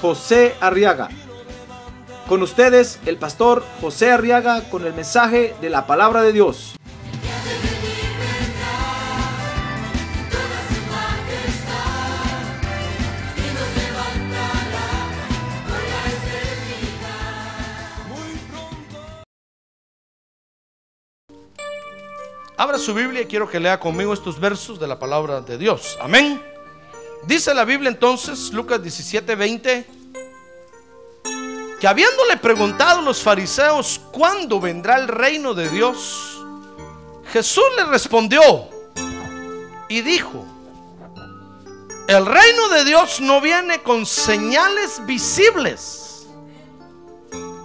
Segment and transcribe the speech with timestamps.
[0.00, 1.08] José Arriaga.
[2.28, 6.76] Con ustedes, el pastor José Arriaga con el mensaje de la palabra de Dios.
[22.58, 25.98] Abra su Biblia y quiero que lea conmigo estos versos de la palabra de Dios.
[26.00, 26.55] Amén.
[27.26, 29.86] Dice la Biblia entonces, Lucas 17, 20,
[31.80, 36.40] que habiéndole preguntado los fariseos cuándo vendrá el reino de Dios,
[37.32, 38.40] Jesús le respondió
[39.88, 40.44] y dijo,
[42.08, 46.26] el reino de Dios no viene con señales visibles.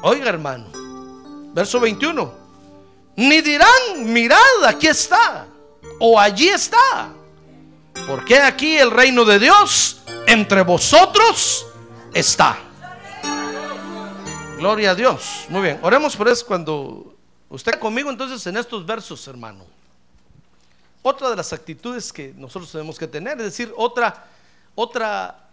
[0.02, 0.66] Oiga hermano,
[1.54, 2.42] verso 21
[3.16, 3.68] ni dirán,
[4.06, 5.46] mirad, aquí está,
[6.00, 7.14] o allí está.
[8.08, 11.66] Porque aquí el reino de Dios entre vosotros
[12.14, 12.58] está.
[14.58, 15.46] Gloria a Dios.
[15.50, 17.16] Muy bien, oremos por eso cuando
[17.50, 19.66] usted conmigo entonces en estos versos, hermano.
[21.02, 24.28] Otra de las actitudes que nosotros tenemos que tener, es decir, otra
[24.76, 25.50] otra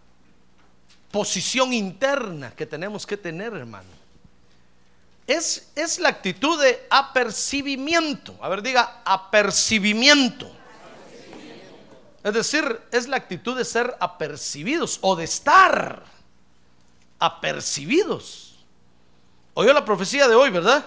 [1.11, 3.99] posición interna que tenemos que tener, hermano
[5.29, 8.37] es, la actitud de apercibimiento.
[8.41, 10.51] A ver, diga apercibimiento.
[12.23, 16.03] Es decir, es la actitud de ser apercibidos o de estar
[17.17, 18.65] apercibidos.
[19.53, 20.85] Oyó la profecía de hoy, ¿verdad?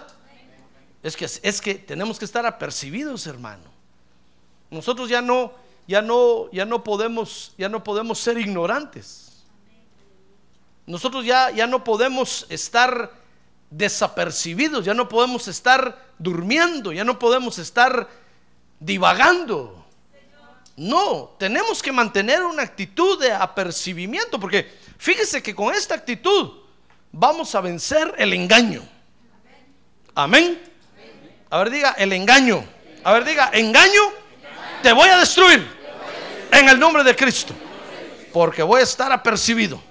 [1.01, 3.63] Es que, es que tenemos que estar apercibidos, hermano.
[4.69, 5.51] Nosotros ya no,
[5.87, 9.43] ya no, ya no podemos, ya no podemos ser ignorantes.
[10.85, 13.11] Nosotros ya, ya no podemos estar
[13.69, 18.07] desapercibidos, ya no podemos estar durmiendo, ya no podemos estar
[18.79, 19.82] divagando.
[20.75, 26.51] No, tenemos que mantener una actitud de apercibimiento, porque fíjese que con esta actitud
[27.11, 28.81] vamos a vencer el engaño.
[30.15, 30.59] Amén.
[31.49, 32.65] A ver, diga el engaño.
[33.03, 34.01] A ver, diga engaño.
[34.81, 35.65] Te voy a destruir
[36.51, 37.53] en el nombre de Cristo,
[38.31, 39.81] porque voy a estar apercibido.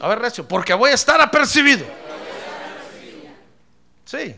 [0.00, 1.86] A ver, Recio, porque voy a estar apercibido.
[4.04, 4.36] Sí.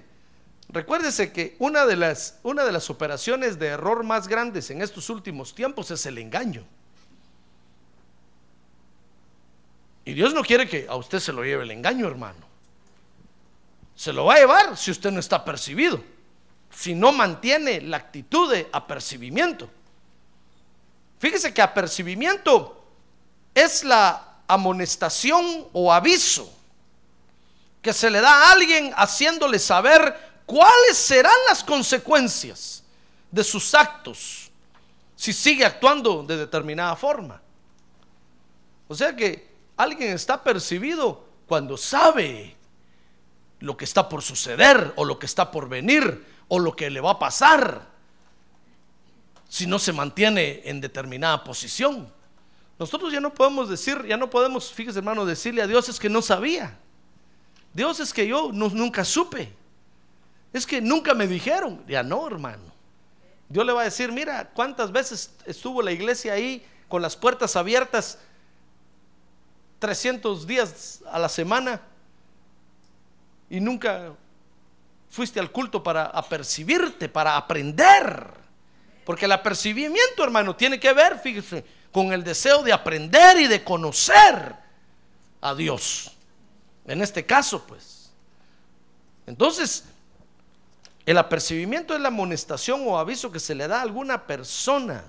[0.71, 5.09] Recuérdese que una de, las, una de las operaciones de error más grandes en estos
[5.09, 6.65] últimos tiempos es el engaño.
[10.05, 12.47] Y Dios no quiere que a usted se lo lleve el engaño, hermano.
[13.95, 16.03] Se lo va a llevar si usted no está percibido,
[16.71, 19.69] si no mantiene la actitud de apercibimiento.
[21.19, 22.85] Fíjese que apercibimiento
[23.55, 26.55] es la amonestación o aviso
[27.83, 32.83] que se le da a alguien haciéndole saber cuáles serán las consecuencias
[33.31, 34.51] de sus actos
[35.15, 37.43] si sigue actuando de determinada forma.
[38.89, 42.57] O sea que alguien está percibido cuando sabe
[43.61, 47.03] lo que está por suceder o lo que está por venir o lo que le
[47.03, 47.87] va a pasar
[49.51, 52.11] si no se mantiene en determinada posición.
[52.79, 56.09] Nosotros ya no podemos decir, ya no podemos, fíjese hermano, decirle a Dios es que
[56.09, 56.79] no sabía.
[57.75, 59.58] Dios es que yo nunca supe.
[60.53, 61.85] Es que nunca me dijeron.
[61.87, 62.63] Ya no, hermano.
[63.49, 67.57] Dios le va a decir, mira, cuántas veces estuvo la iglesia ahí con las puertas
[67.57, 68.19] abiertas
[69.79, 71.81] 300 días a la semana
[73.49, 74.13] y nunca
[75.09, 78.35] fuiste al culto para apercibirte, para aprender.
[79.05, 83.65] Porque el apercibimiento, hermano, tiene que ver, fíjese, con el deseo de aprender y de
[83.65, 84.55] conocer
[85.41, 86.13] a Dios.
[86.87, 88.11] En este caso, pues.
[89.27, 89.85] Entonces,
[91.11, 95.05] el apercibimiento es la amonestación o aviso que se le da a alguna persona,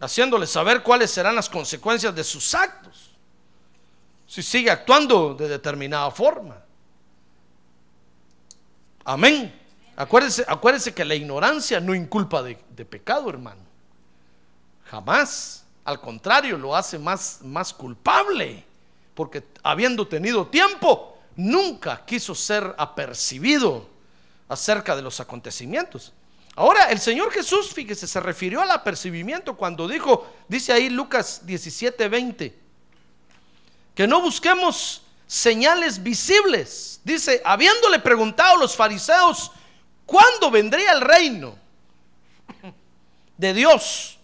[0.00, 3.10] haciéndole saber cuáles serán las consecuencias de sus actos,
[4.26, 6.56] si sigue actuando de determinada forma.
[9.04, 9.60] Amén.
[9.94, 13.60] Acuérdese que la ignorancia no inculpa de, de, pecado, hermano.
[14.86, 15.66] Jamás.
[15.84, 18.64] Al contrario, lo hace más, más culpable
[19.14, 23.88] porque habiendo tenido tiempo, nunca quiso ser apercibido
[24.48, 26.12] acerca de los acontecimientos.
[26.54, 32.08] Ahora, el Señor Jesús, fíjese, se refirió al apercibimiento cuando dijo, dice ahí Lucas 17,
[32.08, 32.58] 20,
[33.94, 37.00] que no busquemos señales visibles.
[37.04, 39.50] Dice, habiéndole preguntado los fariseos,
[40.04, 41.56] ¿cuándo vendría el reino
[43.38, 44.18] de Dios?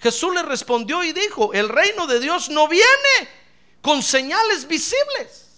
[0.00, 3.28] Jesús le respondió y dijo, el reino de Dios no viene
[3.80, 5.51] con señales visibles.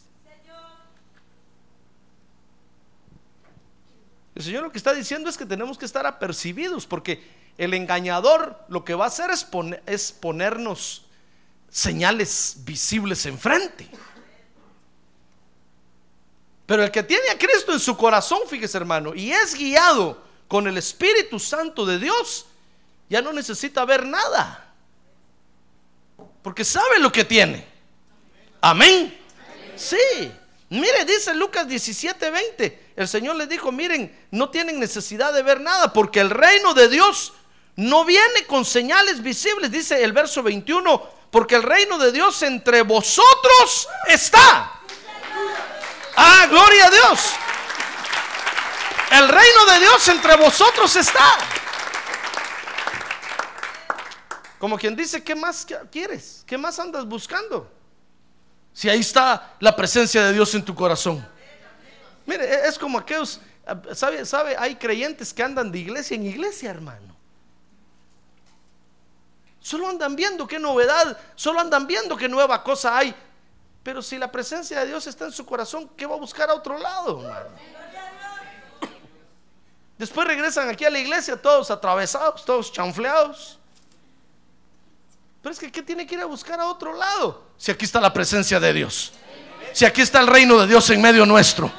[4.34, 7.22] El Señor lo que está diciendo es que tenemos que estar apercibidos porque
[7.56, 9.46] el engañador lo que va a hacer es,
[9.86, 11.04] es ponernos
[11.70, 13.88] señales visibles enfrente.
[16.66, 20.66] Pero el que tiene a Cristo en su corazón, fíjese hermano, y es guiado con
[20.66, 22.46] el Espíritu Santo de Dios,
[23.08, 24.72] ya no necesita ver nada.
[26.42, 27.66] Porque sabe lo que tiene.
[28.60, 29.18] Amén.
[29.76, 30.32] Sí.
[30.70, 32.92] Mire, dice Lucas 17, 20.
[32.96, 36.88] El Señor le dijo, miren, no tienen necesidad de ver nada, porque el reino de
[36.88, 37.32] Dios
[37.76, 39.70] no viene con señales visibles.
[39.70, 44.72] Dice el verso 21, porque el reino de Dios entre vosotros está.
[46.16, 47.20] Ah, gloria a Dios.
[49.10, 51.38] El reino de Dios entre vosotros está.
[54.58, 56.42] Como quien dice, ¿qué más quieres?
[56.46, 57.70] ¿Qué más andas buscando?
[58.74, 61.26] Si ahí está la presencia de Dios en tu corazón.
[62.26, 63.40] Mire, e-, es como aquellos,
[63.94, 64.26] ¿sabe?
[64.26, 64.56] ¿Sabe?
[64.58, 67.14] Hay creyentes que andan de iglesia en iglesia, hermano.
[69.60, 73.14] Solo andan viendo qué novedad, solo andan viendo qué nueva cosa hay.
[73.82, 76.54] Pero si la presencia de Dios está en su corazón, ¿qué va a buscar a
[76.54, 77.50] otro lado, hermano?
[79.96, 83.58] Después regresan aquí a la iglesia todos atravesados, todos chanfleados.
[85.44, 87.44] Pero es que ¿qué tiene que ir a buscar a otro lado?
[87.58, 89.12] Si aquí está la presencia de Dios.
[89.74, 91.70] Si aquí está el reino de Dios en medio nuestro.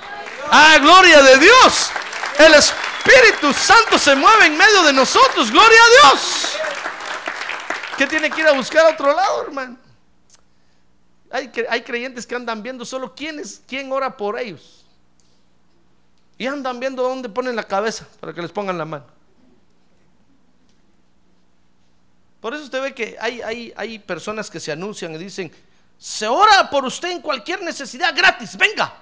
[0.51, 1.89] Ah, gloria de Dios.
[2.38, 5.50] El Espíritu Santo se mueve en medio de nosotros.
[5.50, 6.57] Gloria a Dios.
[7.97, 9.77] ¿Qué tiene que ir a buscar a otro lado, hermano?
[11.31, 14.85] Hay, hay creyentes que andan viendo solo quién quién ora por ellos.
[16.38, 19.14] Y andan viendo dónde ponen la cabeza para que les pongan la mano.
[22.45, 25.51] Por eso usted ve que hay, hay, hay personas que se anuncian y dicen,
[25.97, 28.94] se ora por usted en cualquier necesidad gratis, venga.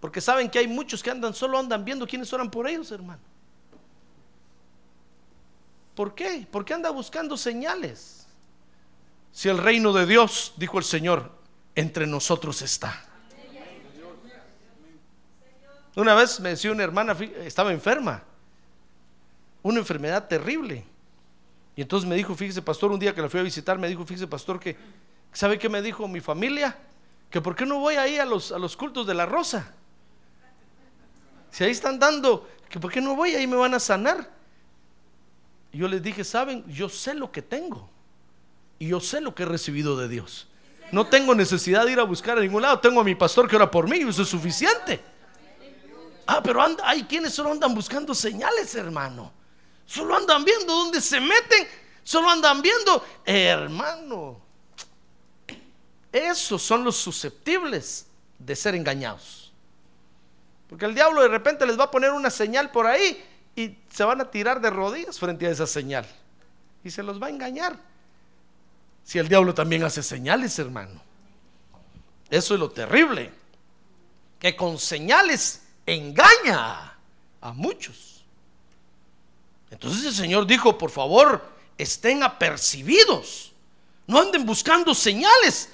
[0.00, 3.20] Porque saben que hay muchos que andan, solo andan viendo quiénes oran por ellos, hermano.
[5.94, 6.48] ¿Por qué?
[6.50, 8.26] Porque anda buscando señales.
[9.30, 11.30] Si el reino de Dios, dijo el Señor,
[11.76, 13.04] entre nosotros está.
[15.94, 18.24] Una vez me decía una hermana, estaba enferma,
[19.62, 20.95] una enfermedad terrible.
[21.76, 24.04] Y entonces me dijo, fíjese, pastor, un día que la fui a visitar, me dijo,
[24.06, 24.76] fíjese, pastor, que,
[25.30, 26.76] ¿sabe qué me dijo mi familia?
[27.30, 29.74] Que por qué no voy ahí a los, a los cultos de la rosa.
[31.50, 34.30] Si ahí están dando, que por qué no voy, ahí me van a sanar.
[35.70, 37.90] Y yo les dije, saben, yo sé lo que tengo.
[38.78, 40.48] Y yo sé lo que he recibido de Dios.
[40.92, 42.80] No tengo necesidad de ir a buscar a ningún lado.
[42.80, 45.02] Tengo a mi pastor que ora por mí y eso es suficiente.
[46.26, 49.32] Ah, pero hay quienes solo andan buscando señales, hermano.
[49.86, 51.66] Solo andan viendo dónde se meten.
[52.02, 54.40] Solo andan viendo, hermano.
[56.12, 58.06] Esos son los susceptibles
[58.38, 59.52] de ser engañados.
[60.68, 63.24] Porque el diablo de repente les va a poner una señal por ahí
[63.54, 66.06] y se van a tirar de rodillas frente a esa señal.
[66.82, 67.78] Y se los va a engañar.
[69.04, 71.00] Si el diablo también hace señales, hermano.
[72.28, 73.32] Eso es lo terrible.
[74.38, 76.98] Que con señales engaña
[77.40, 78.15] a muchos.
[79.70, 81.42] Entonces el Señor dijo, por favor,
[81.76, 83.52] estén apercibidos,
[84.06, 85.68] no anden buscando señales,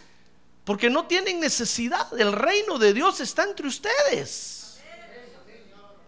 [0.64, 4.78] porque no tienen necesidad, el reino de Dios está entre ustedes.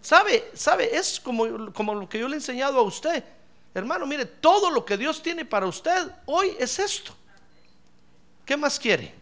[0.00, 0.50] ¿Sabe?
[0.54, 0.94] ¿Sabe?
[0.96, 3.24] Es como, como lo que yo le he enseñado a usted.
[3.72, 7.14] Hermano, mire, todo lo que Dios tiene para usted hoy es esto.
[8.44, 9.14] ¿Qué más quiere?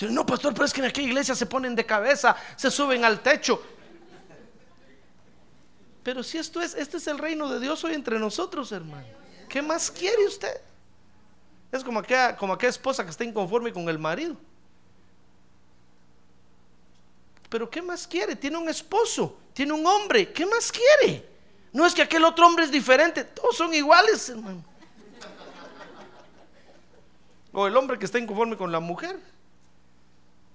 [0.00, 3.20] No, pastor, pero es que en aquella iglesia se ponen de cabeza, se suben al
[3.20, 3.62] techo.
[6.02, 9.06] Pero si esto es, este es el reino de Dios hoy entre nosotros, hermano.
[9.48, 10.60] ¿Qué más quiere usted?
[11.70, 14.36] Es como aquella, como esposa que está inconforme con el marido.
[17.48, 18.34] Pero ¿qué más quiere?
[18.34, 20.32] Tiene un esposo, tiene un hombre.
[20.32, 21.28] ¿Qué más quiere?
[21.72, 24.64] No es que aquel otro hombre es diferente, todos son iguales, hermano.
[27.52, 29.18] O el hombre que está inconforme con la mujer.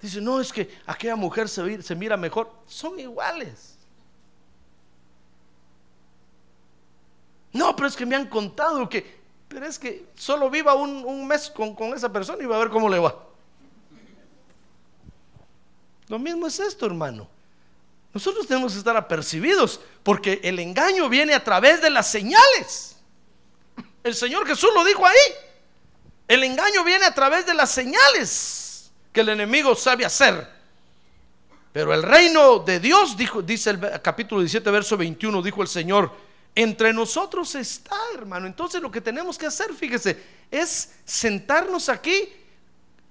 [0.02, 2.52] Dice, no, es que aquella mujer se mira mejor.
[2.68, 3.77] Son iguales.
[7.58, 11.50] No, pero es que me han contado que, pero es que solo viva un, mes
[11.50, 13.16] con, con esa persona y va a ver cómo le va.
[16.08, 17.28] Lo mismo es esto, hermano.
[18.14, 22.98] Nosotros tenemos que estar apercibidos porque el engaño viene a través de las señales.
[24.04, 25.34] El Señor Jesús lo dijo ahí.
[26.28, 30.48] El engaño viene a través de las señales que el enemigo sabe hacer.
[31.74, 36.27] Pero el reino de Dios, dijo, dice el capítulo 17, verso 21, dijo el Señor,
[36.58, 38.48] entre nosotros está, hermano.
[38.48, 42.34] Entonces lo que tenemos que hacer, fíjese, es sentarnos aquí,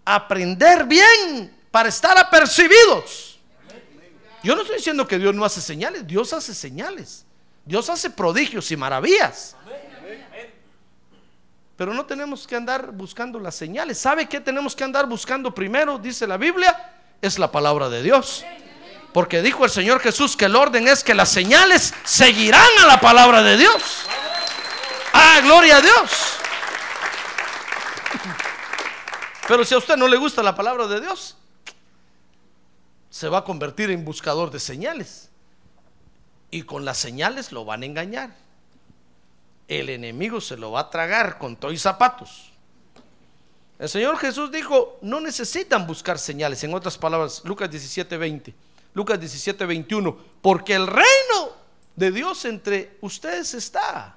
[0.04, 3.38] aprender bien para estar apercibidos.
[4.42, 7.24] Yo no estoy diciendo que Dios no hace señales, Dios hace señales.
[7.64, 9.54] Dios hace prodigios y maravillas.
[11.76, 13.96] Pero no tenemos que andar buscando las señales.
[13.96, 15.98] ¿Sabe qué tenemos que andar buscando primero?
[15.98, 18.44] Dice la Biblia, es la palabra de Dios.
[19.16, 23.00] Porque dijo el Señor Jesús que el orden es que las señales seguirán a la
[23.00, 24.04] palabra de Dios.
[25.14, 26.10] Ah, gloria a Dios.
[29.48, 31.34] Pero si a usted no le gusta la palabra de Dios,
[33.08, 35.30] se va a convertir en buscador de señales.
[36.50, 38.34] Y con las señales lo van a engañar
[39.68, 42.52] el enemigo se lo va a tragar con todo y zapatos.
[43.78, 46.62] El Señor Jesús dijo, no necesitan buscar señales.
[46.64, 48.54] En otras palabras, Lucas 17, 20,
[48.96, 51.52] Lucas 17, 21, porque el reino
[51.94, 54.16] de Dios entre ustedes está.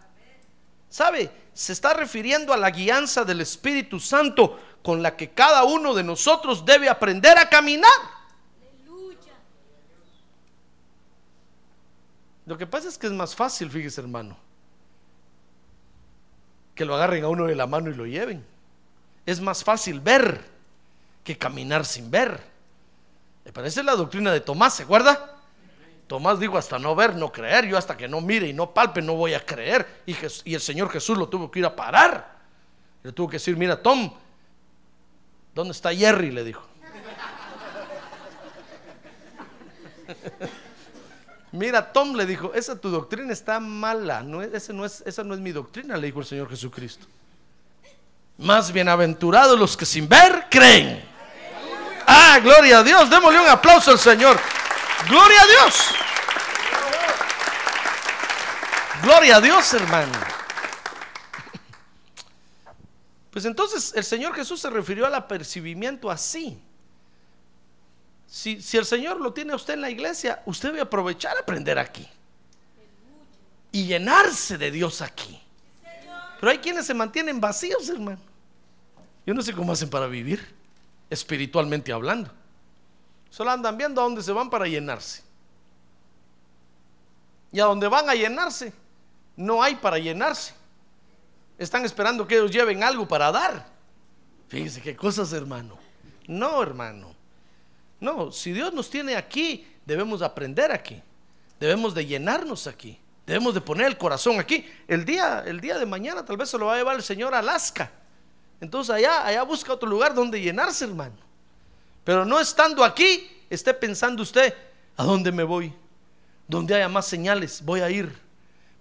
[0.89, 1.29] ¿Sabe?
[1.53, 6.03] Se está refiriendo a la guianza del Espíritu Santo con la que cada uno de
[6.03, 7.91] nosotros debe aprender a caminar.
[12.45, 14.49] Lo que pasa es que es más fácil, fíjese hermano
[16.79, 18.41] que lo agarren a uno de la mano y lo lleven.
[19.25, 20.45] Es más fácil ver
[21.25, 22.39] que caminar sin ver.
[23.49, 25.37] Me parece la doctrina de Tomás, ¿se acuerda?
[26.05, 27.65] Tomás dijo hasta no ver, no creer.
[27.65, 30.03] Yo hasta que no mire y no palpe no voy a creer.
[30.05, 32.37] Y, el Señor Jesús lo tuvo que ir a parar.
[33.01, 34.13] Le tuvo que decir, mira Tom,
[35.55, 36.29] ¿dónde está Jerry?
[36.29, 36.61] Le dijo.
[41.51, 45.39] Mira, Tom le dijo, esa tu doctrina está mala, no, no es, esa no es
[45.39, 47.07] mi doctrina, le dijo el Señor Jesucristo.
[48.37, 51.09] Más bienaventurados los que sin ver creen.
[52.21, 54.37] Ah, gloria a Dios, démosle un aplauso al Señor.
[55.07, 55.95] Gloria a Dios.
[59.01, 60.11] Gloria a Dios, hermano.
[63.31, 66.61] Pues entonces el Señor Jesús se refirió al apercibimiento así.
[68.27, 71.79] Si, el Señor lo tiene a usted en la iglesia, usted debe aprovechar a aprender
[71.79, 72.07] aquí.
[73.71, 75.41] Y llenarse de Dios aquí.
[76.39, 78.19] Pero hay quienes se mantienen vacíos, hermano.
[79.25, 80.58] Yo no sé cómo hacen para vivir,
[81.09, 82.31] espiritualmente hablando.
[83.29, 85.23] Solo andan viendo a dónde se van para llenarse.
[87.51, 88.73] Y a dónde van a llenarse,
[89.35, 90.53] no hay para llenarse.
[91.57, 93.65] Están esperando que ellos lleven algo para dar.
[94.47, 95.77] Fíjense qué cosas, hermano.
[96.27, 97.15] No, hermano.
[97.99, 101.01] No, si Dios nos tiene aquí, debemos aprender aquí.
[101.59, 102.99] Debemos de llenarnos aquí.
[103.25, 104.67] Debemos de poner el corazón aquí.
[104.87, 107.35] El día, el día de mañana tal vez se lo va a llevar el Señor
[107.35, 107.91] a Alaska.
[108.61, 111.15] Entonces allá, allá busca otro lugar donde llenarse, hermano.
[112.03, 114.53] Pero no estando aquí, esté pensando usted,
[114.97, 115.73] ¿a dónde me voy?
[116.47, 118.17] Donde haya más señales, voy a ir.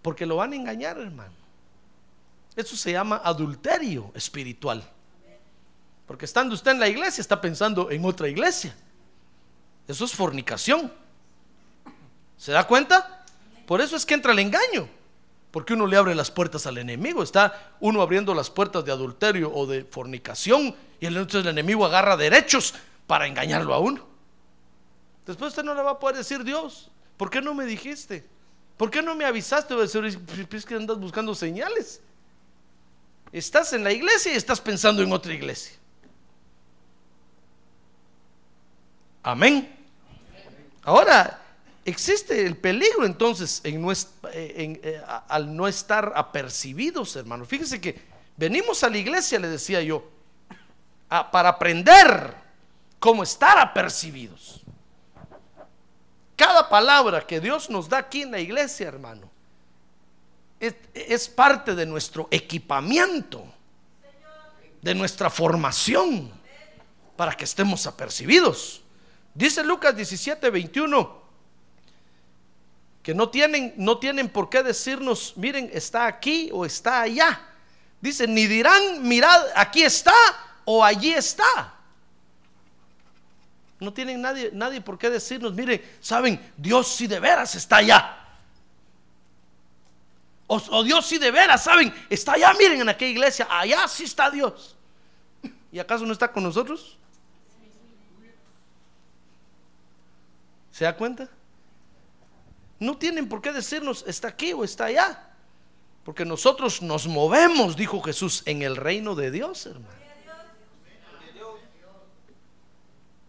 [0.02, 1.34] Porque lo van a engañar, hermano.
[2.56, 4.82] Eso se llama adulterio espiritual.
[6.06, 8.74] Porque estando usted en la iglesia, está pensando en otra iglesia.
[9.86, 10.92] Eso es fornicación.
[12.36, 13.24] ¿Se da cuenta?
[13.66, 14.88] Por eso es que entra el engaño.
[15.50, 17.22] Porque uno le abre las puertas al enemigo.
[17.22, 20.74] Está uno abriendo las puertas de adulterio o de fornicación.
[21.00, 22.74] Y entonces el enemigo agarra derechos
[23.06, 24.06] para engañarlo a uno.
[25.26, 28.26] Después usted no le va a poder decir, Dios, ¿por qué no me dijiste?
[28.76, 29.74] ¿Por qué no me avisaste?
[29.74, 32.00] A decir, es que andas buscando señales.
[33.32, 35.76] Estás en la iglesia y estás pensando en otra iglesia.
[39.22, 39.76] Amén.
[40.82, 41.42] Ahora,
[41.88, 43.84] existe el peligro entonces en,
[44.32, 47.44] eh, al no estar apercibidos, hermano.
[47.44, 48.00] Fíjese que
[48.36, 50.08] venimos a la iglesia, le decía yo,
[51.08, 52.34] para aprender
[52.98, 54.60] cómo estar apercibidos.
[56.36, 59.30] Cada palabra que Dios nos da aquí en la iglesia, hermano,
[60.60, 63.44] es parte de nuestro equipamiento,
[64.82, 66.30] de nuestra formación,
[67.16, 68.82] para que estemos apercibidos.
[69.34, 71.17] Dice Lucas 17, 21,
[73.08, 77.40] que no tienen, no tienen por qué decirnos, miren, está aquí o está allá.
[78.02, 80.12] Dice, ni dirán, mirad, aquí está
[80.66, 81.72] o allí está.
[83.80, 88.14] No tienen nadie, nadie por qué decirnos, miren, saben, Dios sí de veras está allá.
[90.46, 94.04] O, o, Dios sí de veras, saben, está allá, miren en aquella iglesia, allá sí
[94.04, 94.76] está Dios.
[95.72, 96.98] ¿Y acaso no está con nosotros?
[100.72, 101.30] ¿Se da cuenta?
[102.78, 105.24] no tienen por qué decirnos está aquí o está allá.
[106.04, 109.98] Porque nosotros nos movemos, dijo Jesús, en el reino de Dios, hermano.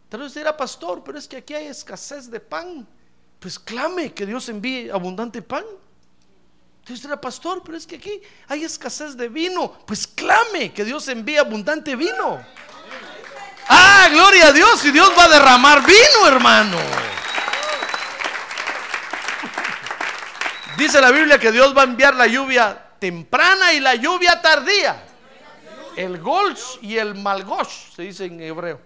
[0.10, 2.88] Tal vez dirá, pastor, pero es que aquí hay escasez de pan.
[3.40, 5.64] Pues clame que Dios envíe abundante pan.
[6.80, 9.78] Entonces dirá, pastor, pero es que aquí hay escasez de vino.
[9.86, 12.44] Pues clame que Dios envíe abundante vino.
[13.68, 16.78] Ah, gloria a Dios, y Dios va a derramar vino, hermano.
[20.80, 25.04] Dice la Biblia que Dios va a enviar la lluvia temprana y la lluvia tardía.
[25.98, 28.80] El golsh y el malgosh se dice en hebreo.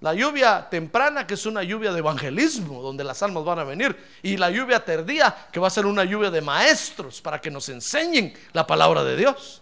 [0.00, 3.96] La lluvia temprana, que es una lluvia de evangelismo, donde las almas van a venir.
[4.22, 7.68] Y la lluvia tardía, que va a ser una lluvia de maestros para que nos
[7.68, 9.60] enseñen la palabra de Dios.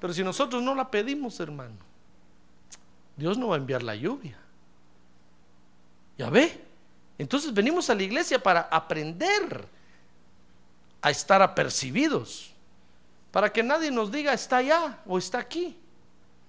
[0.00, 1.76] Pero si nosotros no la pedimos, hermano,
[3.14, 4.38] Dios no va a enviar la lluvia.
[6.16, 6.73] Ya ve.
[7.18, 9.66] Entonces venimos a la iglesia para aprender
[11.00, 12.50] a estar apercibidos.
[13.30, 15.76] Para que nadie nos diga está allá o está aquí.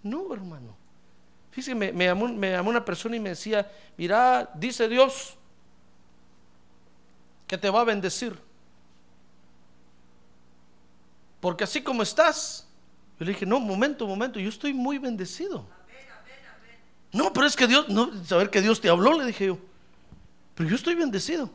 [0.02, 0.76] No, hermano.
[1.52, 5.38] Fíjese, me, me, llamó, me llamó una persona y me decía, mira, dice Dios
[7.48, 8.38] que te va a bendecir.
[11.40, 12.68] Porque así como estás,
[13.20, 15.66] yo le dije, no, momento, momento, yo estoy muy bendecido.
[17.12, 19.58] No, pero es que Dios, no, saber que Dios te habló, le dije yo.
[20.56, 21.50] Pero yo estoy bendecido.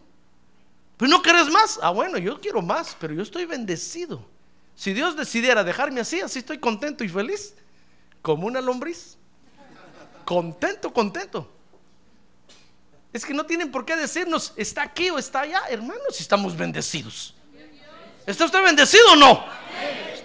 [0.96, 1.78] Pero no querés más.
[1.82, 4.24] Ah, bueno, yo quiero más, pero yo estoy bendecido.
[4.76, 7.54] Si Dios decidiera dejarme así, así estoy contento y feliz,
[8.22, 9.16] como una lombriz.
[10.24, 11.50] Contento, contento.
[13.12, 16.56] Es que no tienen por qué decirnos, está aquí o está allá, hermanos, si estamos
[16.56, 17.34] bendecidos.
[18.26, 19.44] ¿Está usted bendecido o no?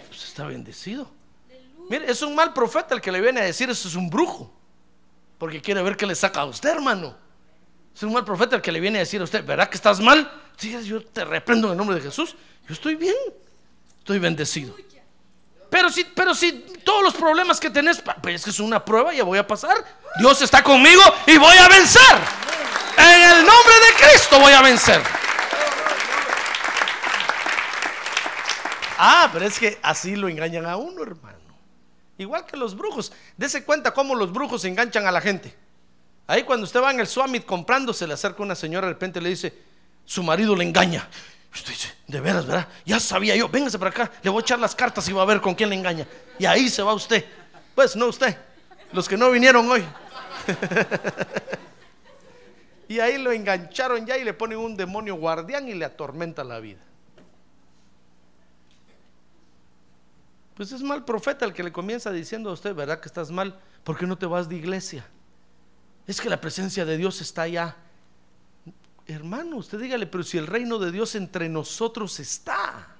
[0.07, 1.09] Pues está bendecido.
[1.89, 4.53] Mire, es un mal profeta el que le viene a decir eso es un brujo.
[5.37, 7.24] Porque quiere ver qué le saca a usted, hermano.
[7.95, 10.01] Es un mal profeta el que le viene a decir a usted, ¿verdad que estás
[10.01, 10.29] mal?
[10.57, 12.35] Sí, yo te reprendo en el nombre de Jesús.
[12.67, 13.15] Yo estoy bien,
[13.99, 14.75] estoy bendecido.
[15.69, 16.51] Pero si, pero si
[16.83, 19.77] todos los problemas que tenés, pues es que es una prueba, ya voy a pasar.
[20.19, 22.01] Dios está conmigo y voy a vencer.
[22.97, 25.01] En el nombre de Cristo voy a vencer.
[28.97, 31.37] Ah, pero es que así lo engañan a uno, hermano.
[32.17, 33.11] Igual que los brujos.
[33.37, 35.64] Dese cuenta cómo los brujos enganchan a la gente.
[36.27, 39.21] Ahí cuando usted va en el Summit comprando, se le acerca una señora, de repente
[39.21, 39.53] le dice,
[40.05, 41.07] su marido le engaña.
[41.53, 42.67] Usted dice, de veras, ¿verdad?
[42.85, 45.25] Ya sabía yo, véngase para acá, le voy a echar las cartas y va a
[45.25, 46.07] ver con quién le engaña.
[46.39, 47.23] Y ahí se va usted.
[47.75, 48.35] Pues no usted,
[48.91, 49.85] los que no vinieron hoy.
[52.87, 56.59] y ahí lo engancharon ya y le ponen un demonio guardián y le atormenta la
[56.59, 56.79] vida.
[60.55, 63.59] Pues es mal profeta el que le comienza diciendo a usted, ¿verdad que estás mal?
[63.83, 65.05] ¿Por qué no te vas de iglesia?
[66.07, 67.75] Es que la presencia de Dios está allá.
[69.07, 72.95] Hermano, usted dígale, pero si el reino de Dios entre nosotros está.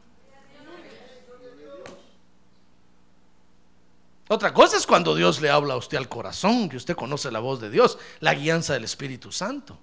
[4.28, 7.39] Otra cosa es cuando Dios le habla a usted al corazón, que usted conoce la
[7.39, 9.78] voz de Dios, la guianza del Espíritu Santo.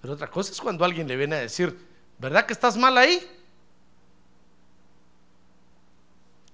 [0.00, 1.78] Pero otra cosa es cuando alguien le viene a decir,
[2.18, 3.24] ¿verdad que estás mal ahí?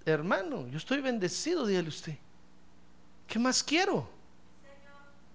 [0.05, 2.17] Hermano, yo estoy bendecido, dígale usted.
[3.27, 4.18] ¿Qué más quiero?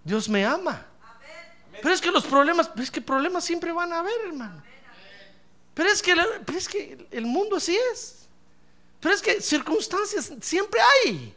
[0.03, 0.85] Dios me ama.
[1.81, 4.61] Pero es que los problemas, es que problemas siempre van a haber, hermano.
[5.73, 8.27] Pero es que, pero es que el mundo así es.
[8.99, 11.35] Pero es que circunstancias siempre hay.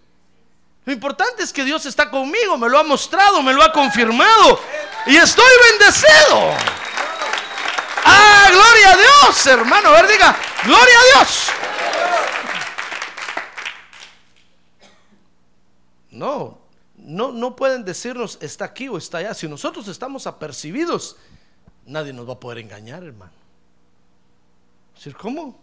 [0.85, 4.61] Lo importante es que Dios está conmigo, me lo ha mostrado, me lo ha confirmado.
[5.07, 6.53] Y estoy bendecido.
[8.05, 9.89] Ah, gloria a Dios, hermano.
[9.89, 11.47] A ver, diga, gloria a Dios.
[16.11, 16.66] No,
[17.07, 19.33] no, no pueden decirnos está aquí o está allá.
[19.33, 21.17] Si nosotros estamos apercibidos,
[21.87, 23.33] nadie nos va a poder engañar, hermano.
[24.97, 25.57] Decir, ¿cómo?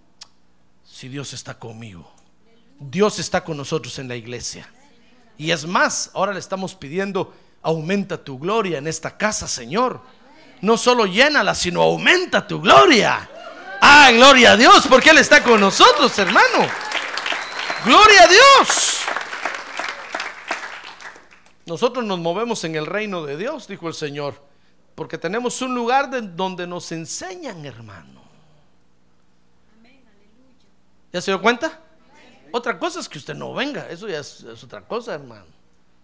[0.85, 2.09] Si Dios está conmigo.
[2.79, 4.69] Dios está con nosotros en la iglesia.
[5.37, 9.99] Y es más, ahora le estamos pidiendo, aumenta tu gloria en esta casa, Señor.
[10.61, 13.29] No solo llénala, sino aumenta tu gloria.
[13.81, 16.69] Ah, gloria a Dios, porque Él está con nosotros, hermano.
[17.83, 18.92] Gloria a Dios.
[21.65, 24.35] Nosotros nos movemos en el reino de Dios, dijo el Señor,
[24.95, 28.21] porque tenemos un lugar de donde nos enseñan, hermano.
[31.11, 31.79] ¿Ya se dio cuenta?
[32.51, 35.45] Otra cosa es que usted no venga, eso ya es, es otra cosa, hermano.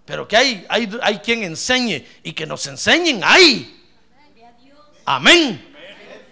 [0.05, 3.87] Pero que hay, hay, hay quien enseñe y que nos enseñen, hay.
[5.05, 5.75] Amén.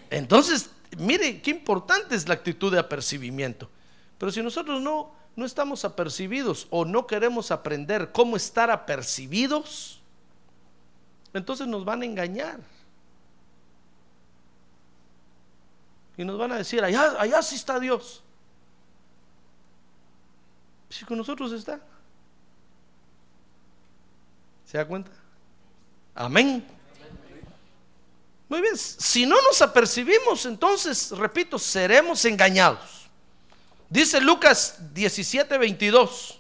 [0.10, 3.70] Entonces, mire qué importante es la actitud de apercibimiento.
[4.18, 10.02] Pero si nosotros no, no estamos apercibidos o no queremos aprender cómo estar apercibidos,
[11.32, 12.60] entonces nos van a engañar.
[16.18, 18.24] Y nos van a decir, allá, allá sí está Dios.
[20.90, 21.80] Si con nosotros está.
[24.66, 25.12] ¿Se da cuenta?
[26.16, 26.66] Amén.
[28.50, 33.07] Muy bien, si no nos apercibimos, entonces, repito, seremos engañados.
[33.90, 36.40] Dice Lucas 17, 22.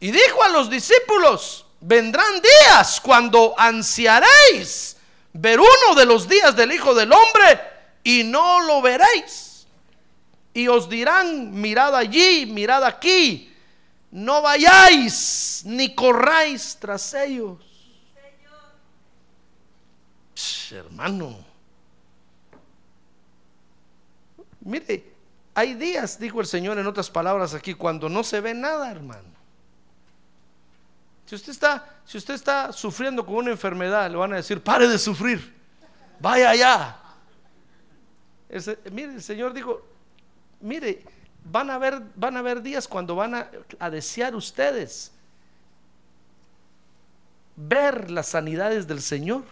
[0.00, 4.96] Y dijo a los discípulos, vendrán días cuando ansiaréis
[5.32, 7.60] ver uno de los días del Hijo del Hombre
[8.04, 9.66] y no lo veréis.
[10.54, 13.54] Y os dirán, mirad allí, mirad aquí,
[14.10, 17.58] no vayáis ni corráis tras ellos.
[20.70, 21.44] hermano,
[24.60, 25.17] mire,
[25.58, 29.28] hay días, dijo el Señor en otras palabras aquí, cuando no se ve nada, hermano.
[31.26, 34.86] Si usted está, si usted está sufriendo con una enfermedad, le van a decir, pare
[34.86, 35.52] de sufrir,
[36.20, 36.96] vaya allá.
[38.92, 39.82] mire, el Señor dijo,
[40.60, 41.02] mire,
[41.42, 43.34] van a haber, van a haber días cuando van
[43.80, 45.10] a desear ustedes
[47.56, 49.42] ver las sanidades del Señor,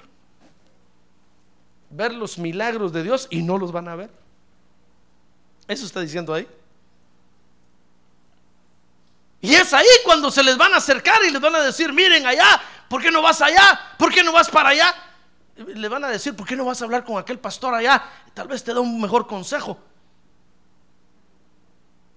[1.90, 4.25] ver los milagros de Dios y no los van a ver.
[5.68, 6.46] Eso está diciendo ahí.
[9.40, 12.26] Y es ahí cuando se les van a acercar y les van a decir, miren
[12.26, 13.80] allá, ¿por qué no vas allá?
[13.98, 14.94] ¿Por qué no vas para allá?
[15.56, 18.02] Le van a decir, ¿por qué no vas a hablar con aquel pastor allá?
[18.34, 19.78] Tal vez te da un mejor consejo.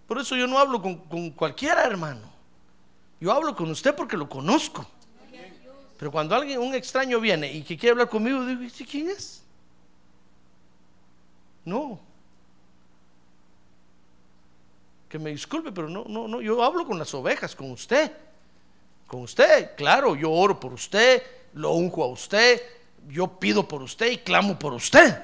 [0.07, 2.33] Por eso yo no hablo con, cualquiera, hermano.
[3.19, 4.89] Yo hablo con usted porque lo conozco.
[5.97, 9.43] Pero cuando alguien, un extraño viene y que quiere hablar conmigo, digo, ¿quién es?
[11.65, 11.99] No,
[15.09, 18.11] que me disculpe, pero no, no, no, yo hablo con las ovejas, con usted.
[19.07, 21.23] Con usted, claro, yo oro por usted,
[21.55, 22.61] lo unjo a usted,
[23.07, 25.23] yo pido por usted y clamo por usted.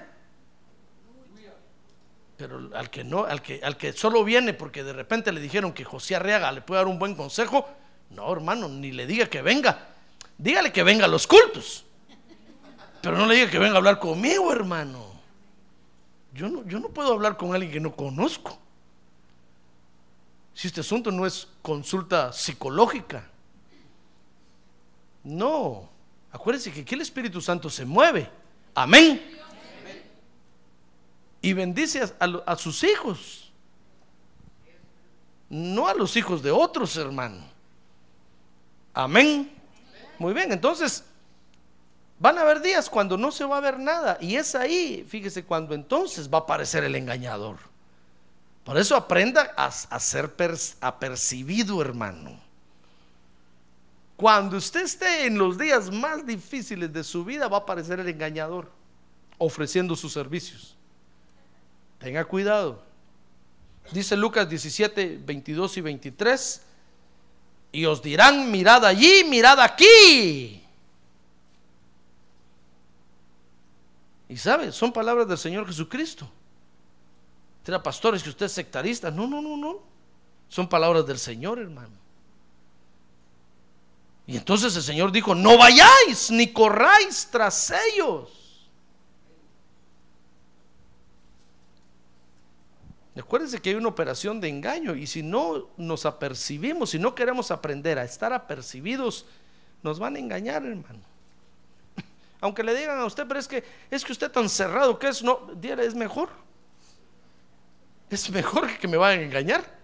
[2.35, 5.71] Pero al que no, al que, al que solo viene porque de repente le dijeron
[5.71, 7.69] que José Arriaga le puede dar un buen consejo,
[8.09, 9.89] no, hermano, ni le diga que venga.
[10.37, 11.85] Dígale que venga a los cultos.
[13.01, 15.13] Pero no le diga que venga a hablar conmigo, hermano.
[16.33, 18.64] Yo no, yo no puedo hablar con alguien que no conozco
[20.55, 23.29] si este asunto no es consulta psicológica.
[25.21, 25.89] No,
[26.31, 28.29] acuérdense que aquí el Espíritu Santo se mueve.
[28.73, 29.21] Amén.
[31.41, 33.51] Y bendice a, sus hijos.
[35.49, 37.43] No a los hijos de otros, hermano.
[38.93, 39.53] Amén.
[40.17, 41.03] Muy bien, entonces
[42.17, 44.17] van a haber días cuando no se va a ver nada.
[44.21, 47.74] Y es ahí, fíjese, cuando entonces va a aparecer el engañador.
[48.65, 50.33] Por eso aprenda a, ser
[50.81, 52.35] apercibido, hermano.
[54.17, 58.09] Cuando usted esté en los días más difíciles de su vida, va a aparecer el
[58.09, 58.71] engañador
[59.37, 60.75] ofreciendo sus servicios.
[61.99, 62.81] Tenga cuidado.
[63.91, 66.61] Dice Lucas 17, 22 y 23.
[67.71, 70.63] Y os dirán, mirad allí, mirad aquí.
[74.27, 76.27] Y sabe, son palabras del Señor Jesucristo
[77.71, 79.09] era pastores que usted es sectarista.
[79.09, 79.79] No, no, no, no.
[80.47, 82.05] Son palabras del Señor, hermano.
[84.27, 88.45] Y entonces el Señor dijo, no vayáis ni corráis tras ellos.
[93.17, 97.49] Acuérdense que hay una operación de engaño y si no nos apercibimos, si no queremos
[97.49, 99.25] aprender a estar apercibidos,
[99.83, 100.99] nos van a engañar, hermano.
[102.41, 105.23] Aunque le digan a usted, pero es que es que usted tan cerrado que es,
[105.23, 106.29] no, es mejor.
[108.09, 109.75] Es mejor que me vayan a engañar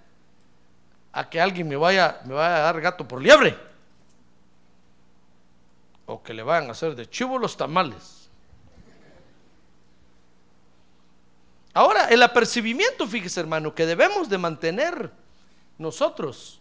[1.11, 3.57] a que alguien me vaya, me vaya a dar gato por liebre.
[6.05, 8.29] O que le vayan a hacer de chivo los tamales.
[11.73, 15.11] Ahora, el apercibimiento, fíjese hermano, que debemos de mantener
[15.77, 16.59] nosotros.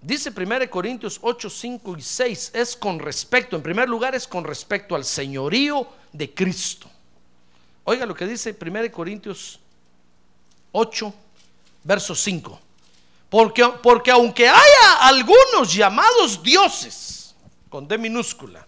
[0.00, 4.44] Dice 1 Corintios 8, 5 y 6, es con respecto, en primer lugar es con
[4.44, 6.88] respecto al señorío de Cristo.
[7.84, 9.60] Oiga lo que dice 1 Corintios
[10.76, 11.14] 8,
[11.84, 12.60] verso 5.
[13.30, 17.34] Porque, porque aunque haya algunos llamados dioses,
[17.70, 18.66] con D minúscula,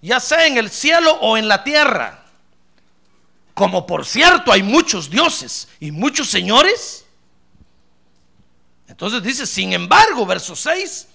[0.00, 2.24] ya sea en el cielo o en la tierra,
[3.54, 7.04] como por cierto hay muchos dioses y muchos señores,
[8.86, 11.08] entonces dice, sin embargo, verso 6,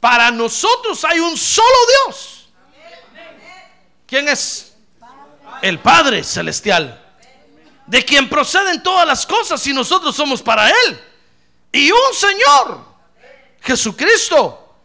[0.00, 1.66] para nosotros hay un solo
[2.06, 2.48] Dios.
[4.06, 4.74] ¿Quién es?
[5.60, 7.01] El Padre Celestial
[7.92, 10.98] de quien proceden todas las cosas y nosotros somos para Él.
[11.70, 12.86] Y un Señor,
[13.60, 14.76] Jesucristo,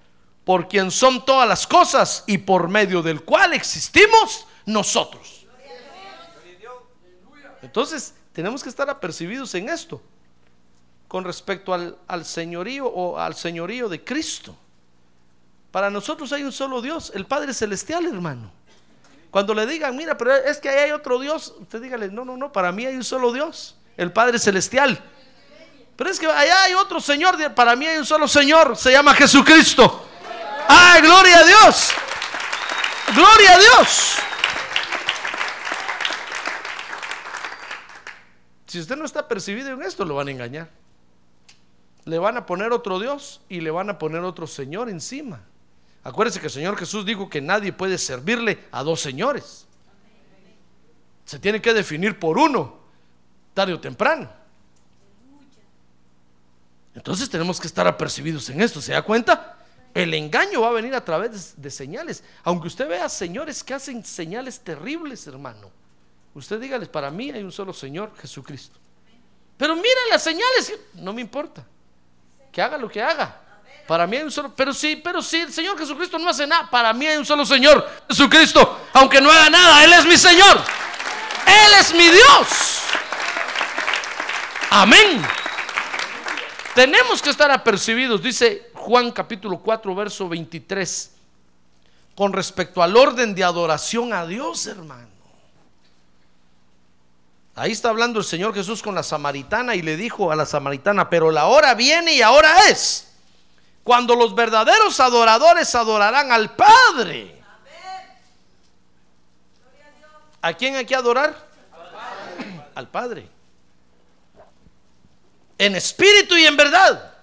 [0.43, 5.47] por quien son todas las cosas y por medio del cual existimos nosotros.
[7.61, 10.01] Entonces, tenemos que estar apercibidos en esto
[11.07, 14.53] con respecto al, al señorío o al señorío de Cristo.
[15.71, 18.51] Para nosotros hay un solo Dios, el Padre Celestial, hermano.
[19.37, 22.35] Cuando le digan, mira, pero es que ahí hay otro Dios, usted dígale, no, no,
[22.35, 24.99] no, para mí hay un solo Dios, el Padre Celestial.
[25.95, 29.13] Pero es que allá hay otro Señor, para mí hay un solo Señor, se llama
[29.13, 30.07] Jesucristo.
[30.67, 31.91] ¡Ay, gloria a Dios!
[33.13, 34.15] ¡Gloria a Dios!
[38.65, 40.67] Si usted no está percibido en esto, lo van a engañar.
[42.05, 45.41] Le van a poner otro Dios y le van a poner otro Señor encima.
[46.03, 49.67] Acuérdese que el Señor Jesús dijo que nadie puede servirle a dos señores.
[51.25, 52.79] Se tiene que definir por uno,
[53.53, 54.29] tarde o temprano.
[56.95, 58.81] Entonces tenemos que estar apercibidos en esto.
[58.81, 59.57] ¿Se da cuenta?
[59.93, 62.23] El engaño va a venir a través de, señales.
[62.43, 65.71] Aunque usted vea señores que hacen señales terribles, hermano.
[66.33, 68.79] Usted dígales, para mí hay un solo Señor, Jesucristo.
[69.57, 71.65] Pero mira las señales, no me importa.
[72.51, 73.41] Que haga lo que haga.
[73.87, 76.69] Para mí hay un solo, pero sí, pero sí, el Señor Jesucristo no hace nada.
[76.69, 78.81] Para mí hay un solo Señor, Jesucristo.
[78.91, 80.57] Aunque no haga nada, Él es mi Señor.
[81.45, 82.81] Él es mi Dios.
[84.69, 85.25] Amén.
[86.75, 91.11] Tenemos que estar apercibidos, dice Juan capítulo 4, verso 23,
[92.13, 95.07] con respecto al orden de adoración a Dios, hermano.
[97.55, 101.09] Ahí está hablando el Señor Jesús con la samaritana y le dijo a la samaritana,
[101.09, 103.06] pero la hora viene y ahora es
[103.87, 107.41] cuando los verdaderos adoradores adorarán al Padre.
[110.41, 111.47] ¿A quién hay que adorar?
[112.75, 113.29] Al Padre.
[115.57, 117.13] En espíritu y en verdad.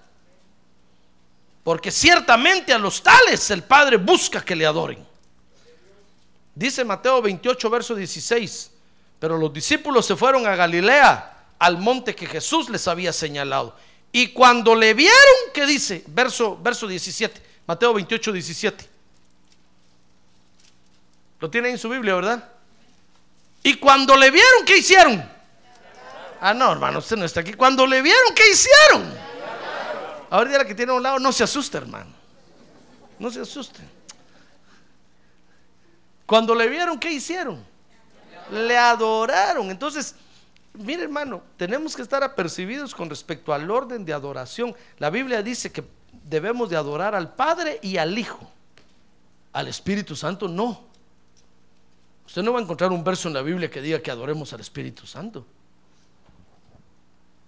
[1.62, 5.07] Porque ciertamente a los tales el Padre busca que le adoren.
[6.55, 8.70] Dice Mateo 28, verso 16.
[9.18, 13.77] Pero los discípulos se fueron a Galilea, al monte que Jesús les había señalado.
[14.16, 16.05] Y cuando le vieron, ¿qué dice?
[16.07, 18.88] Verso, verso 17, Mateo 28, 17.
[21.40, 22.48] Lo tiene en su Biblia, ¿verdad?
[23.64, 25.29] Y cuando le vieron, ¿qué hicieron?
[26.40, 27.55] Ah, no, hermano, usted no está aquí.
[27.55, 29.12] Cuando le vieron, ¿qué hicieron?
[30.31, 32.12] Ahora la que tiene a un lado, no se asuste, hermano.
[33.18, 33.81] No se asuste.
[36.24, 37.64] Cuando le vieron, ¿qué hicieron?
[38.53, 39.72] Le adoraron.
[39.72, 40.14] Entonces,
[40.74, 44.74] Mire hermano, tenemos que estar apercibidos con respecto al orden de adoración.
[44.98, 45.84] La Biblia dice que
[46.24, 48.50] debemos de adorar al Padre y al Hijo.
[49.52, 50.82] Al Espíritu Santo no.
[52.26, 54.60] Usted no va a encontrar un verso en la Biblia que diga que adoremos al
[54.60, 55.46] Espíritu Santo.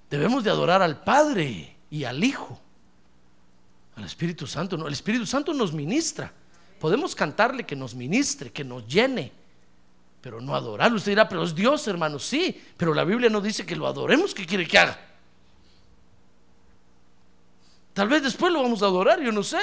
[0.09, 2.61] Debemos de adorar al Padre y al Hijo.
[3.97, 4.87] Al Espíritu Santo no.
[4.87, 6.33] El Espíritu Santo nos ministra.
[6.79, 9.33] Podemos cantarle que nos ministre, que nos llene
[10.27, 10.97] pero no adorarlo.
[10.97, 14.35] Usted dirá, pero es Dios, hermano, sí, pero la Biblia no dice que lo adoremos,
[14.35, 14.99] ¿qué quiere que haga?
[17.95, 19.61] Tal vez después lo vamos a adorar, yo no sé.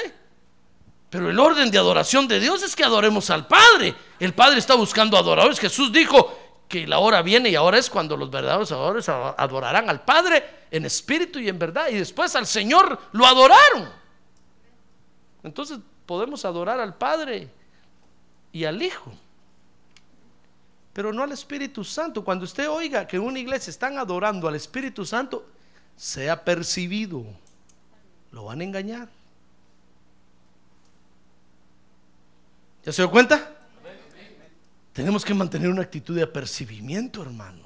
[1.10, 3.93] Pero el orden de adoración de Dios es que adoremos al Padre.
[4.21, 5.60] El Padre está buscando adoradores.
[5.60, 6.34] Jesús dijo
[6.69, 10.86] que la hora viene y ahora es cuando los verdaderos adoradores adorarán al Padre en
[10.86, 11.89] espíritu y en verdad.
[11.89, 13.89] Y después al Señor lo adoraron.
[15.43, 17.49] Entonces podemos adorar al Padre
[18.54, 19.12] y al Hijo
[20.93, 22.23] pero no al Espíritu Santo.
[22.23, 25.45] Cuando usted oiga que en una iglesia están adorando al Espíritu Santo,
[25.97, 27.25] sea percibido.
[28.32, 29.10] Lo van a engañar.
[32.86, 33.58] ¿Ya se dio cuenta?
[34.93, 37.63] Tenemos que mantener una actitud de apercibimiento, hermano.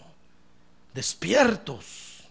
[0.94, 2.24] Despiertos.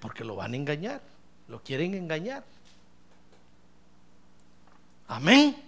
[0.00, 1.02] Porque lo van a engañar.
[1.48, 2.44] Lo quieren engañar.
[5.08, 5.67] Amén.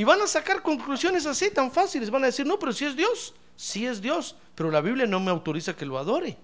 [0.00, 2.08] Y van a sacar conclusiones así tan fáciles.
[2.08, 5.20] Van a decir, no, pero si es Dios, sí es Dios, pero la Biblia no
[5.20, 6.38] me autoriza que lo adore.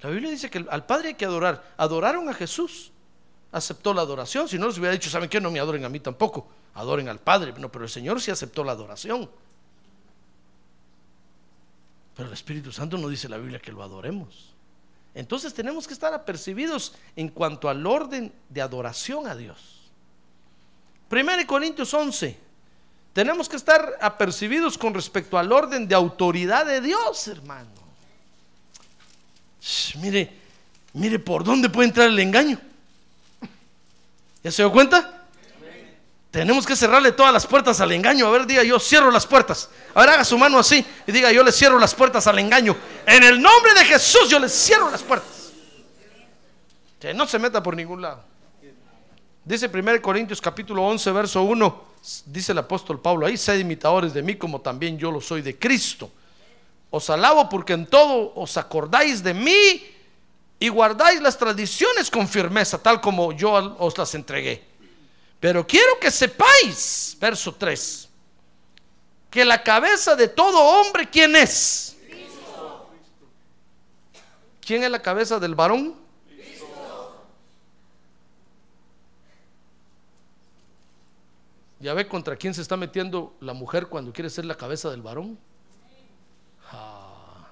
[0.00, 1.72] La Biblia dice que al Padre hay que adorar.
[1.76, 2.90] Adoraron a Jesús.
[3.52, 4.48] Aceptó la adoración.
[4.48, 5.40] Si no les hubiera dicho, ¿saben qué?
[5.40, 6.48] No me adoren a mí tampoco.
[6.74, 7.54] Adoren al Padre.
[7.56, 9.30] No, pero el Señor sí aceptó la adoración.
[12.16, 14.52] Pero el Espíritu Santo no dice la Biblia que lo adoremos.
[15.14, 19.92] Entonces tenemos que estar apercibidos en cuanto al orden de adoración a Dios.
[21.08, 22.42] 1 Corintios 11,
[23.14, 27.70] tenemos que estar apercibidos con respecto al orden de autoridad de Dios, hermano.
[30.00, 30.32] mire,
[30.92, 32.58] mire por dónde puede entrar el engaño.
[34.42, 35.22] ¿Ya se dio cuenta?
[36.32, 38.26] Tenemos que cerrarle todas las puertas al engaño.
[38.26, 39.70] A ver, diga yo cierro las puertas.
[39.94, 42.76] A ver, haga su mano así y diga yo le cierro las puertas al engaño.
[43.06, 45.52] En el nombre de Jesús yo le cierro las puertas.
[46.98, 48.24] Que no se meta por ningún lado.
[49.44, 51.94] Dice 1 Corintios capítulo 11, verso 1
[52.26, 55.58] dice el apóstol Pablo ahí, sed imitadores de mí como también yo lo soy de
[55.58, 56.10] Cristo.
[56.90, 59.84] Os alabo porque en todo os acordáis de mí
[60.58, 64.64] y guardáis las tradiciones con firmeza, tal como yo os las entregué.
[65.40, 68.08] Pero quiero que sepáis, verso 3,
[69.28, 71.96] que la cabeza de todo hombre, ¿quién es?
[74.64, 76.03] ¿Quién es la cabeza del varón?
[81.84, 85.02] ¿Ya ve contra quién se está metiendo la mujer cuando quiere ser la cabeza del
[85.02, 85.38] varón?
[86.72, 87.46] Ah.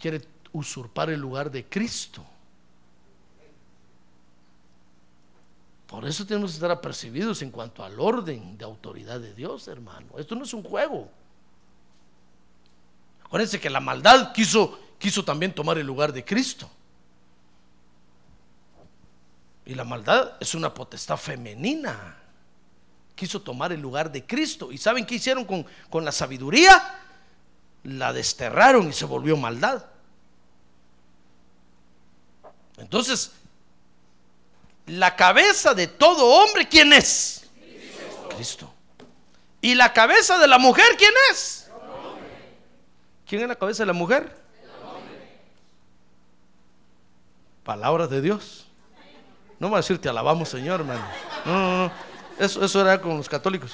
[0.00, 2.24] quiere usurpar el lugar de Cristo.
[5.86, 10.06] Por eso tenemos que estar apercibidos en cuanto al orden de autoridad de Dios, hermano.
[10.16, 11.10] Esto no es un juego.
[13.22, 16.70] Acuérdense que la maldad quiso, quiso también tomar el lugar de Cristo.
[19.66, 22.22] Y la maldad es una potestad femenina.
[23.16, 24.70] Quiso tomar el lugar de Cristo.
[24.70, 27.00] ¿Y saben qué hicieron con, con la sabiduría?
[27.82, 29.84] La desterraron y se volvió maldad.
[32.76, 33.32] Entonces,
[34.86, 37.48] la cabeza de todo hombre, ¿quién es?
[38.36, 38.72] Cristo.
[39.60, 41.68] ¿Y la cabeza de la mujer, quién es?
[43.26, 44.36] ¿Quién es la cabeza de la mujer?
[47.64, 48.66] Palabras de Dios.
[49.58, 51.04] No va a decir te alabamos, Señor, hermano.
[51.44, 52.05] No, no, no.
[52.38, 53.72] Eso, eso era con los católicos.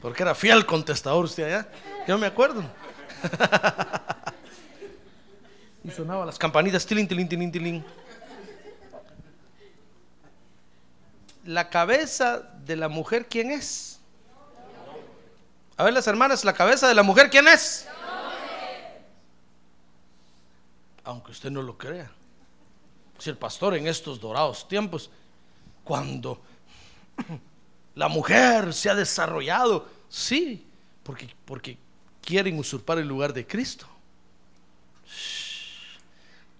[0.00, 1.68] Porque era fiel contestador usted allá.
[2.08, 2.64] Yo me acuerdo.
[5.84, 7.84] y sonaba las campanitas, tilín, tilín, tilín, tilín.
[11.44, 14.00] La cabeza de la mujer, ¿quién es?
[15.76, 17.86] A ver, las hermanas, la cabeza de la mujer, ¿quién es?
[21.04, 22.10] Aunque usted no lo crea.
[23.22, 25.08] Si el pastor en estos dorados tiempos,
[25.84, 26.40] cuando
[27.94, 30.66] la mujer se ha desarrollado, sí,
[31.04, 31.78] porque, porque
[32.20, 33.86] quieren usurpar el lugar de Cristo.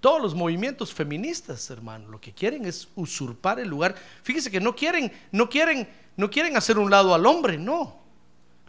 [0.00, 3.96] Todos los movimientos feministas, hermano, lo que quieren es usurpar el lugar.
[4.22, 7.98] Fíjese que no quieren, no quieren, no quieren hacer un lado al hombre, no.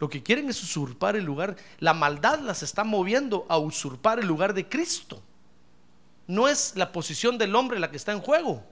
[0.00, 1.54] Lo que quieren es usurpar el lugar.
[1.78, 5.22] La maldad las está moviendo a usurpar el lugar de Cristo.
[6.26, 8.64] No es la posición del hombre la que está en juego.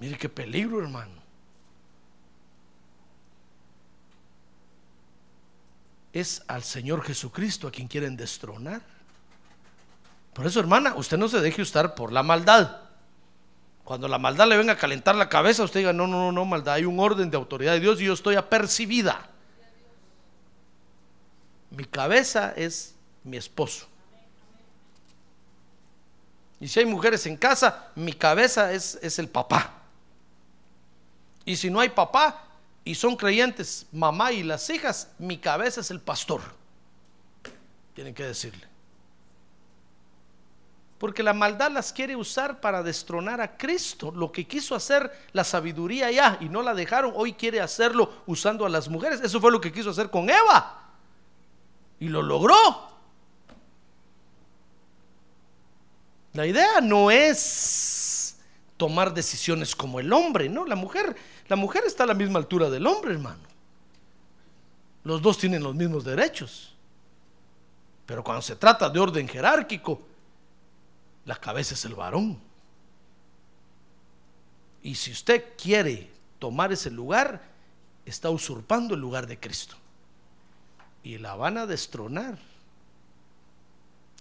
[0.00, 1.18] Mire qué peligro, hermano.
[6.12, 8.82] es al Señor Jesucristo a quien quieren destronar.
[10.32, 12.80] Por eso, hermana, usted no se deje usar por la maldad.
[13.84, 16.44] Cuando la maldad le venga a calentar la cabeza, usted diga, no, no, no, no,
[16.44, 19.30] maldad, hay un orden de autoridad de Dios y yo estoy apercibida.
[21.70, 22.94] Mi cabeza es
[23.28, 23.86] mi esposo.
[26.60, 29.74] Y si hay mujeres en casa, mi cabeza es, es el papá.
[31.44, 32.44] Y si no hay papá,
[32.84, 36.40] y son creyentes, mamá y las hijas, mi cabeza es el pastor.
[37.94, 38.66] Tienen que decirle.
[40.98, 44.10] Porque la maldad las quiere usar para destronar a Cristo.
[44.10, 48.66] Lo que quiso hacer la sabiduría ya y no la dejaron, hoy quiere hacerlo usando
[48.66, 49.20] a las mujeres.
[49.20, 50.88] Eso fue lo que quiso hacer con Eva.
[52.00, 52.87] Y lo logró.
[56.38, 58.36] La idea no es
[58.76, 61.16] tomar decisiones como el hombre, no, la mujer
[61.48, 63.40] la mujer está a la misma altura del hombre, hermano.
[65.02, 66.76] Los dos tienen los mismos derechos.
[68.06, 70.00] Pero cuando se trata de orden jerárquico,
[71.24, 72.38] la cabeza es el varón.
[74.80, 77.42] Y si usted quiere tomar ese lugar,
[78.06, 79.74] está usurpando el lugar de Cristo.
[81.02, 82.38] Y la van a destronar.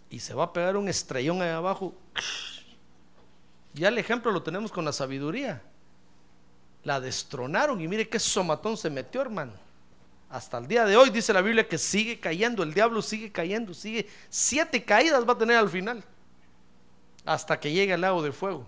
[0.10, 1.94] Y se va a pegar un estrellón ahí abajo.
[3.74, 5.62] Ya el ejemplo lo tenemos con la sabiduría
[6.88, 9.52] la destronaron y mire qué somatón se metió, hermano.
[10.30, 13.74] Hasta el día de hoy dice la Biblia que sigue cayendo, el diablo sigue cayendo,
[13.74, 16.02] sigue siete caídas va a tener al final,
[17.26, 18.66] hasta que llegue al lago de fuego.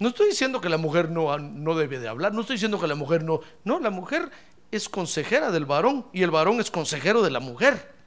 [0.00, 2.88] No estoy diciendo que la mujer no, no debe de hablar, no estoy diciendo que
[2.88, 4.28] la mujer no, no, la mujer
[4.72, 7.99] es consejera del varón y el varón es consejero de la mujer.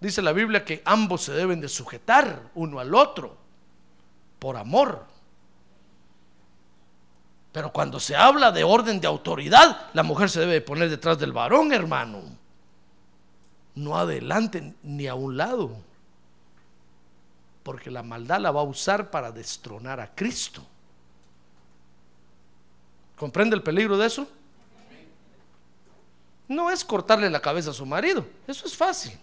[0.00, 3.36] Dice la Biblia que ambos se deben de sujetar uno al otro
[4.38, 5.06] por amor.
[7.52, 11.32] Pero cuando se habla de orden de autoridad, la mujer se debe poner detrás del
[11.32, 12.22] varón, hermano.
[13.74, 15.74] No adelante ni a un lado.
[17.62, 20.62] Porque la maldad la va a usar para destronar a Cristo.
[23.16, 24.28] ¿Comprende el peligro de eso?
[26.48, 29.18] No es cortarle la cabeza a su marido, eso es fácil.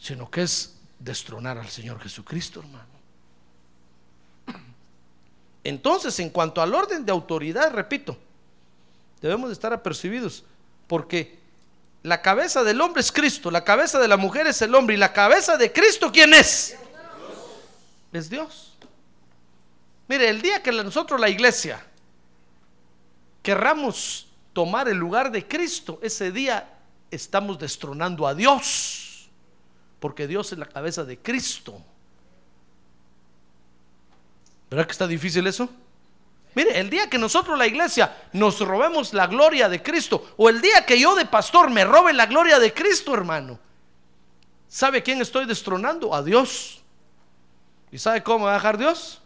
[0.00, 2.88] Sino que es destronar al Señor Jesucristo, hermano.
[5.62, 8.16] Entonces, en cuanto al orden de autoridad, repito,
[9.20, 10.44] debemos de estar apercibidos,
[10.86, 11.38] porque
[12.02, 14.98] la cabeza del hombre es Cristo, la cabeza de la mujer es el hombre, y
[14.98, 16.76] la cabeza de Cristo, ¿quién es?
[18.12, 18.72] Es Dios.
[20.08, 21.84] Mire, el día que nosotros, la iglesia,
[23.42, 26.68] querramos tomar el lugar de Cristo, ese día
[27.10, 28.99] estamos destronando a Dios,
[30.00, 31.80] porque Dios es la cabeza de Cristo.
[34.70, 35.68] ¿Verdad que está difícil eso?
[36.54, 40.60] Mire, el día que nosotros la iglesia nos robemos la gloria de Cristo, o el
[40.60, 43.58] día que yo de pastor me robe la gloria de Cristo, hermano,
[44.68, 46.14] ¿sabe quién estoy destronando?
[46.14, 46.82] A Dios.
[47.92, 49.20] ¿Y sabe cómo va a dejar Dios?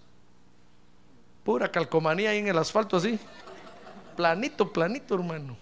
[1.44, 3.18] Pura calcomanía ahí en el asfalto así.
[4.16, 5.56] Planito, planito, hermano.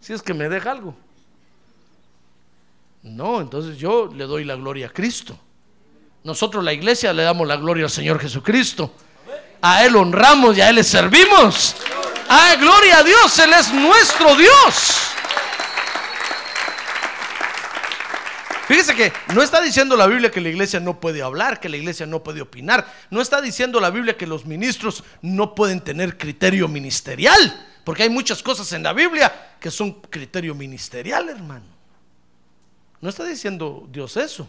[0.00, 0.94] Si es que me deja algo.
[3.02, 5.38] No, entonces yo le doy la gloria a Cristo.
[6.22, 8.92] Nosotros la iglesia le damos la gloria al Señor Jesucristo.
[9.62, 11.76] A Él honramos y a Él le servimos.
[12.28, 13.38] ¡Ah, gloria a Dios!
[13.38, 15.10] Él es nuestro Dios.
[18.68, 21.76] Fíjese que no está diciendo la Biblia que la iglesia no puede hablar, que la
[21.76, 22.86] iglesia no puede opinar.
[23.10, 27.66] No está diciendo la Biblia que los ministros no pueden tener criterio ministerial.
[27.82, 31.66] Porque hay muchas cosas en la Biblia que son criterio ministerial, hermano.
[33.00, 34.48] No está diciendo Dios eso.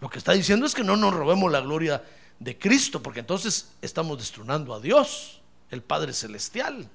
[0.00, 2.02] Lo que está diciendo es que no nos robemos la gloria
[2.38, 6.88] de Cristo, porque entonces estamos destronando a Dios, el Padre Celestial.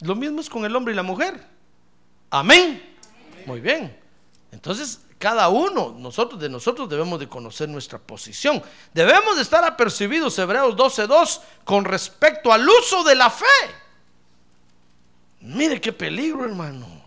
[0.00, 1.46] Lo mismo es con el hombre y la mujer.
[2.30, 2.96] Amén.
[3.46, 3.94] Muy bien.
[4.52, 8.62] Entonces, cada uno, nosotros de nosotros debemos de conocer nuestra posición.
[8.94, 13.44] Debemos de estar apercibidos, Hebreos 12.2, con respecto al uso de la fe.
[15.42, 16.99] Mire qué peligro, hermano.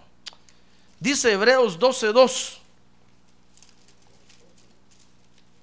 [1.03, 2.59] Dice Hebreos 12.2.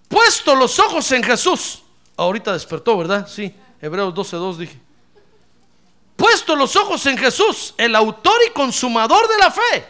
[0.07, 1.83] Puesto los ojos en Jesús.
[2.15, 3.27] Ahorita despertó, ¿verdad?
[3.27, 4.79] Sí, Hebreos 12.2 dije.
[6.15, 9.87] Puesto los ojos en Jesús, el autor y consumador de la fe.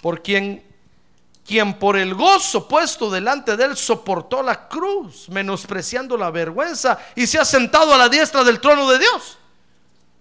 [0.00, 0.64] Por quien
[1.46, 7.26] quien por el gozo puesto delante de él soportó la cruz, menospreciando la vergüenza y
[7.26, 9.36] se ha sentado a la diestra del trono de Dios.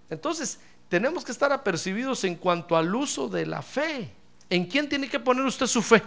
[0.09, 0.59] Entonces,
[0.91, 4.11] tenemos que estar apercibidos en cuanto al uso de la fe.
[4.49, 6.03] ¿En quién tiene que poner usted su fe?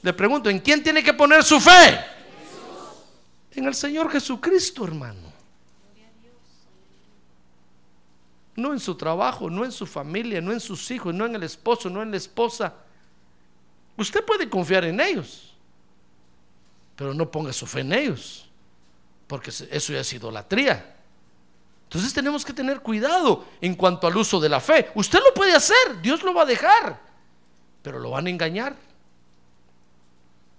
[0.00, 2.00] Le pregunto, ¿en quién tiene que poner su fe?
[3.50, 5.30] En el Señor Jesucristo, hermano.
[8.56, 11.42] No en su trabajo, no en su familia, no en sus hijos, no en el
[11.42, 12.74] esposo, no en la esposa
[13.96, 15.52] Usted puede confiar en ellos,
[16.96, 18.48] pero no ponga su fe en ellos,
[19.26, 20.96] porque eso ya es idolatría.
[21.92, 24.90] Entonces tenemos que tener cuidado en cuanto al uso de la fe.
[24.94, 26.98] Usted lo puede hacer, Dios lo va a dejar,
[27.82, 28.74] pero lo van a engañar.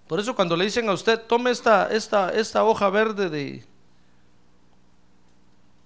[0.07, 3.65] Por eso cuando le dicen a usted, tome esta, esta, esta hoja verde de,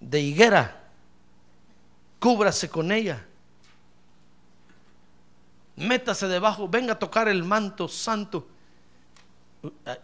[0.01, 0.83] de higuera,
[2.19, 3.23] cúbrase con ella
[5.77, 8.47] métase debajo, venga a tocar el manto santo.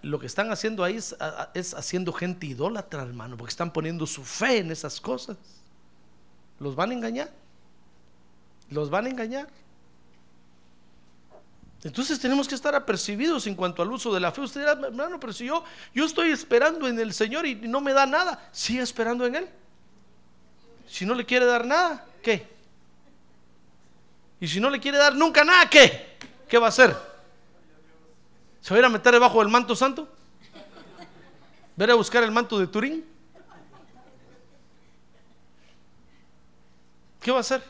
[0.02, 4.60] Lo que están haciendo ahí es, haciendo gente idólatra, hermano, porque están poniendo su fe
[4.60, 5.38] en esas cosas.
[6.60, 7.32] Los van a engañar.
[8.70, 9.48] Los van a engañar.
[11.84, 14.42] Entonces tenemos que estar apercibidos en cuanto al uso de la fe.
[14.42, 17.92] Usted dirá, hermano, pero si yo, yo estoy esperando en el Señor y no me
[17.92, 19.50] da nada, sigue esperando en Él.
[20.88, 22.48] Si no le quiere dar nada, ¿qué?
[24.40, 26.18] Y si no le quiere dar nunca nada, ¿qué?
[26.48, 27.13] ¿Qué va a hacer?
[28.64, 30.08] ¿Se va a ir a meter debajo del manto santo?
[31.76, 33.06] ¿Ver a buscar el manto de Turín?
[37.22, 37.62] ¿Qué va a hacer?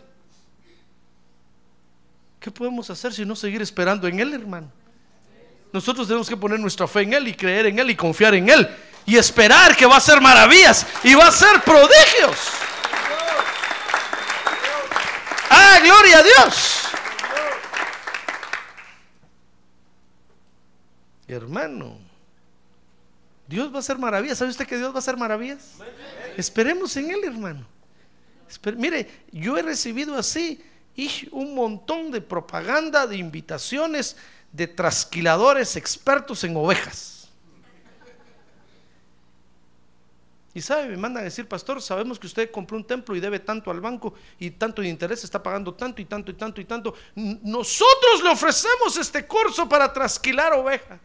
[2.40, 4.72] ¿Qué podemos hacer si no seguir esperando en Él, hermano?
[5.72, 8.50] Nosotros tenemos que poner nuestra fe en Él y creer en Él y confiar en
[8.50, 8.70] Él
[9.06, 12.38] y esperar que va a hacer maravillas y va a ser prodigios.
[15.84, 16.83] gloria a Dios.
[21.28, 21.98] Hermano,
[23.48, 24.38] Dios va a hacer maravillas.
[24.38, 25.76] ¿Sabe usted que Dios va a hacer maravillas?
[26.38, 27.66] Esperemos en Él, hermano.
[28.78, 30.62] mire, yo he recibido así
[31.32, 34.16] un montón de propaganda, de invitaciones
[34.52, 37.14] de trasquiladores expertos en ovejas.
[40.56, 43.40] Y sabe, me mandan a decir, pastor, sabemos que usted compró un templo y debe
[43.40, 46.66] tanto al banco y tanto de interés, está pagando tanto y tanto y tanto y
[46.66, 46.94] tanto.
[47.16, 51.00] Nosotros le ofrecemos este curso para trasquilar ovejas.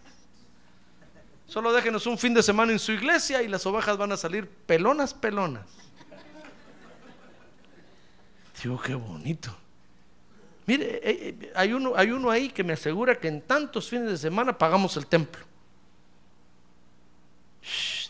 [1.48, 4.46] Solo déjenos un fin de semana en su iglesia y las ovejas van a salir
[4.46, 5.64] pelonas, pelonas.
[8.62, 9.56] Digo, qué bonito.
[10.66, 11.00] Mire, eh,
[11.40, 14.58] eh, hay uno, hay uno ahí que me asegura que en tantos fines de semana
[14.58, 15.42] pagamos el templo.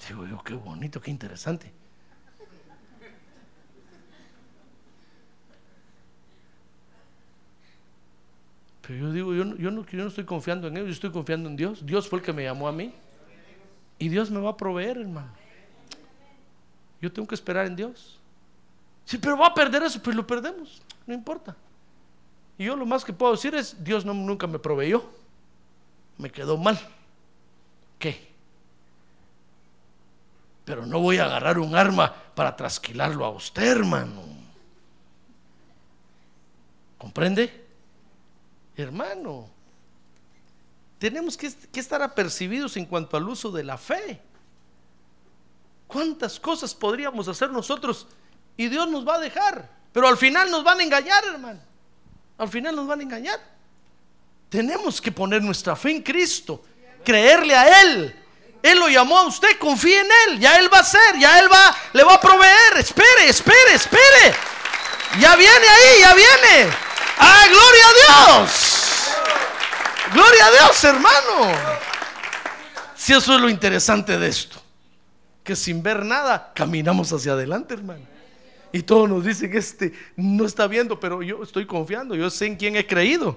[0.09, 1.71] Digo yo, qué bonito, qué interesante.
[8.83, 11.49] Pero yo digo, yo yo, no, yo no estoy confiando en ellos, yo estoy confiando
[11.49, 11.87] en Dios.
[11.87, 12.93] Dios fue el que me llamó a mí.
[13.99, 15.33] Y Dios me va a proveer, hermano.
[17.01, 18.19] Yo tengo que esperar en Dios.
[19.05, 21.57] Sí, pero va a perder eso, pues lo perdemos, no importa.
[22.59, 25.05] Y yo lo más que puedo decir es, Dios no, nunca me proveyó.
[26.19, 26.79] Me quedó mal.
[27.99, 28.29] ¿Qué?
[30.65, 34.23] Pero no voy a agarrar un arma para trasquilarlo a usted, hermano.
[36.99, 37.67] ¿Comprende?
[38.77, 39.49] Hermano,
[40.99, 44.21] tenemos que, estar apercibidos en cuanto al uso de la fe.
[45.87, 48.07] ¿Cuántas cosas podríamos hacer nosotros
[48.57, 49.71] y Dios nos va a dejar?
[49.93, 51.61] Pero al final nos van a engañar, hermano.
[52.37, 53.41] Al final nos van a engañar.
[54.49, 56.63] Tenemos que poner nuestra fe en Cristo,
[57.05, 58.25] creerle a Él.
[58.61, 60.41] Él lo llamó a usted, confíe en Él.
[60.41, 62.79] Ya Él va a hacer, ya Él va, le va a proveer.
[62.79, 64.35] Espere, espere, espere.
[65.21, 66.73] Ya viene ahí, ya viene.
[67.19, 68.78] ¡Ah, gloria a Dios!
[70.13, 71.53] Gloria a Dios, hermano.
[72.97, 74.61] Si eso es lo interesante de esto,
[75.45, 78.05] que sin ver nada caminamos hacia adelante, hermano.
[78.73, 82.57] Y todos nos dicen, este no está viendo, pero yo estoy confiando, yo sé en
[82.57, 83.37] quién he creído.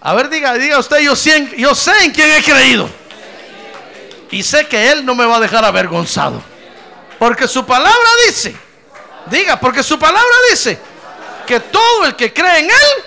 [0.00, 2.88] A ver, diga, diga usted, yo sé, yo sé en quién he creído.
[4.30, 6.40] Y sé que Él no me va a dejar avergonzado.
[7.18, 8.54] Porque su palabra dice,
[9.30, 10.78] diga, porque su palabra dice
[11.46, 13.04] que todo el que cree en Él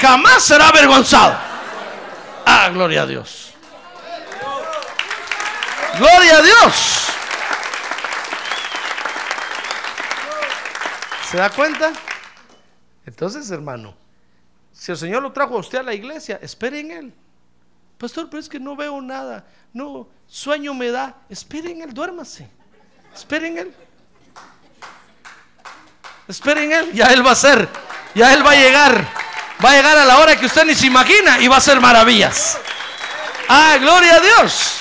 [0.00, 1.36] jamás será avergonzado.
[2.46, 3.52] Ah, gloria a Dios.
[5.98, 7.06] Gloria a Dios.
[11.30, 11.92] ¿Se da cuenta?
[13.04, 13.94] Entonces, hermano,
[14.72, 17.14] si el Señor lo trajo a usted a la iglesia, espere en Él.
[17.98, 19.44] Pastor, pero es que no veo nada.
[19.72, 21.16] No, sueño me da.
[21.28, 22.48] Espere en Él, duérmase.
[23.14, 23.74] Espere en Él.
[26.28, 26.92] Espere en Él.
[26.92, 27.68] Ya Él va a ser.
[28.14, 29.27] Ya Él va a llegar.
[29.64, 31.80] Va a llegar a la hora que usted ni se imagina y va a hacer
[31.80, 32.58] maravillas.
[33.48, 34.80] Ah, gloria a Dios.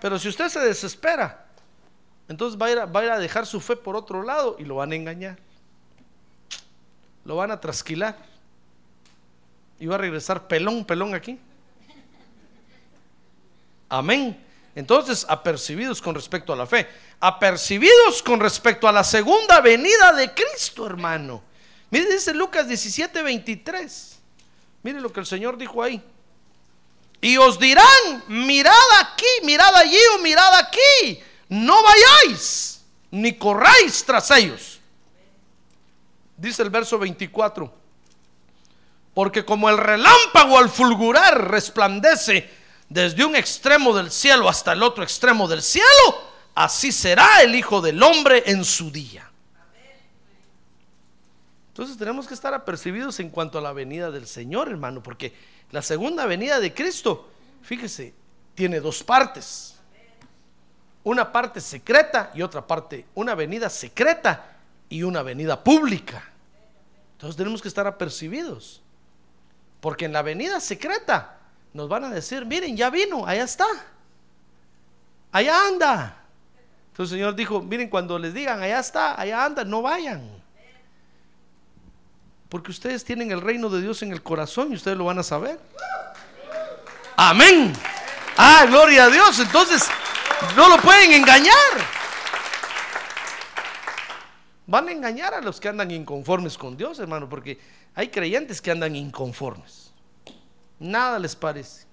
[0.00, 1.46] Pero si usted se desespera,
[2.28, 4.56] entonces va a, ir a, va a ir a dejar su fe por otro lado
[4.58, 5.38] y lo van a engañar.
[7.24, 8.16] Lo van a trasquilar.
[9.78, 11.38] Y va a regresar pelón, pelón aquí.
[13.88, 14.42] Amén.
[14.74, 16.88] Entonces, apercibidos con respecto a la fe,
[17.20, 21.42] apercibidos con respecto a la segunda venida de Cristo, hermano.
[21.94, 24.18] Mire, dice Lucas 17, 23.
[24.82, 26.02] Mire lo que el Señor dijo ahí.
[27.20, 31.22] Y os dirán, mirad aquí, mirad allí o mirad aquí.
[31.48, 32.82] No vayáis,
[33.12, 34.80] ni corráis tras ellos.
[36.36, 37.72] Dice el verso 24.
[39.14, 42.50] Porque como el relámpago al fulgurar resplandece
[42.88, 45.86] desde un extremo del cielo hasta el otro extremo del cielo,
[46.56, 49.30] así será el Hijo del Hombre en su día.
[51.74, 55.34] Entonces tenemos que estar apercibidos en cuanto a la venida del Señor, hermano, porque
[55.72, 57.28] la segunda venida de Cristo,
[57.62, 58.14] fíjese,
[58.54, 59.74] tiene dos partes.
[61.02, 64.56] Una parte secreta y otra parte, una venida secreta
[64.88, 66.22] y una venida pública.
[67.14, 68.80] Entonces tenemos que estar apercibidos.
[69.80, 71.40] Porque en la venida secreta
[71.72, 73.66] nos van a decir, miren, ya vino, allá está.
[75.32, 76.24] Allá anda.
[76.92, 80.43] Entonces el Señor dijo, miren, cuando les digan, allá está, allá anda, no vayan.
[82.54, 85.24] Porque ustedes tienen el reino de Dios en el corazón y ustedes lo van a
[85.24, 85.58] saber.
[87.16, 87.72] Amén.
[88.36, 89.40] Ah, gloria a Dios.
[89.40, 89.88] Entonces,
[90.54, 91.52] no lo pueden engañar.
[94.68, 97.58] Van a engañar a los que andan inconformes con Dios, hermano, porque
[97.92, 99.92] hay creyentes que andan inconformes.
[100.78, 101.88] Nada les parece.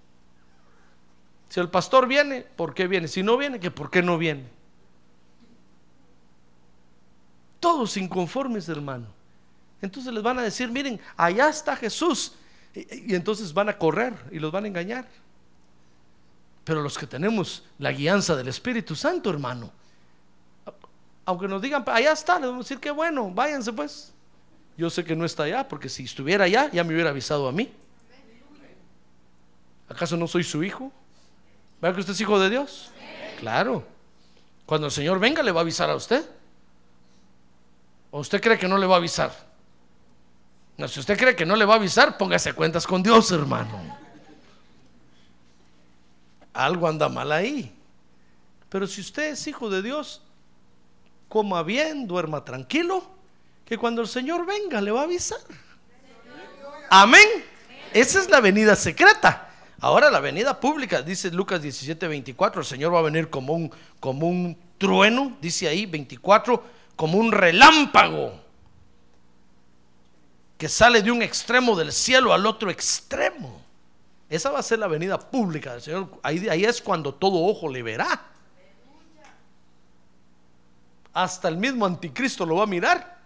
[1.49, 3.07] Si el pastor viene, ¿por qué viene?
[3.07, 4.47] Si no viene, que por qué no viene.
[7.59, 9.20] Todos inconformes, hermano.
[9.81, 12.33] Entonces les van a decir, miren, allá está Jesús.
[12.73, 15.07] Y, entonces van a correr y los van a engañar.
[16.63, 19.71] Pero los que tenemos la guianza del Espíritu Santo, hermano,
[21.25, 24.13] aunque nos digan, allá está, les vamos a decir que bueno, váyanse pues.
[24.77, 27.51] Yo sé que no está allá, porque si estuviera allá, ya me hubiera avisado a
[27.51, 27.71] mí.
[29.89, 30.91] ¿Acaso no soy su hijo?
[31.81, 32.91] ¿Verdad que usted es hijo de Dios?
[33.39, 33.85] Claro.
[34.65, 36.23] Cuando el Señor venga, le va a avisar a usted.
[38.11, 39.50] ¿O usted cree que no le va a avisar?
[40.87, 43.79] Si usted cree que no le va a avisar, póngase cuentas con Dios, hermano.
[46.53, 47.73] Algo anda mal ahí.
[48.69, 50.21] Pero si usted es hijo de Dios,
[51.27, 53.03] coma bien, duerma tranquilo,
[53.65, 55.39] que cuando el Señor venga le va a avisar.
[56.89, 57.27] Amén.
[57.93, 59.49] Esa es la venida secreta.
[59.79, 63.71] Ahora la venida pública, dice Lucas 17, 24, el Señor va a venir como un,
[63.99, 66.63] como un trueno, dice ahí 24,
[66.95, 68.40] como un relámpago
[70.61, 73.63] que sale de un extremo del cielo al otro extremo.
[74.29, 76.19] Esa va a ser la venida pública del Señor.
[76.21, 78.27] Ahí, es cuando todo ojo le verá.
[81.13, 83.17] Hasta el mismo anticristo lo va a mirar.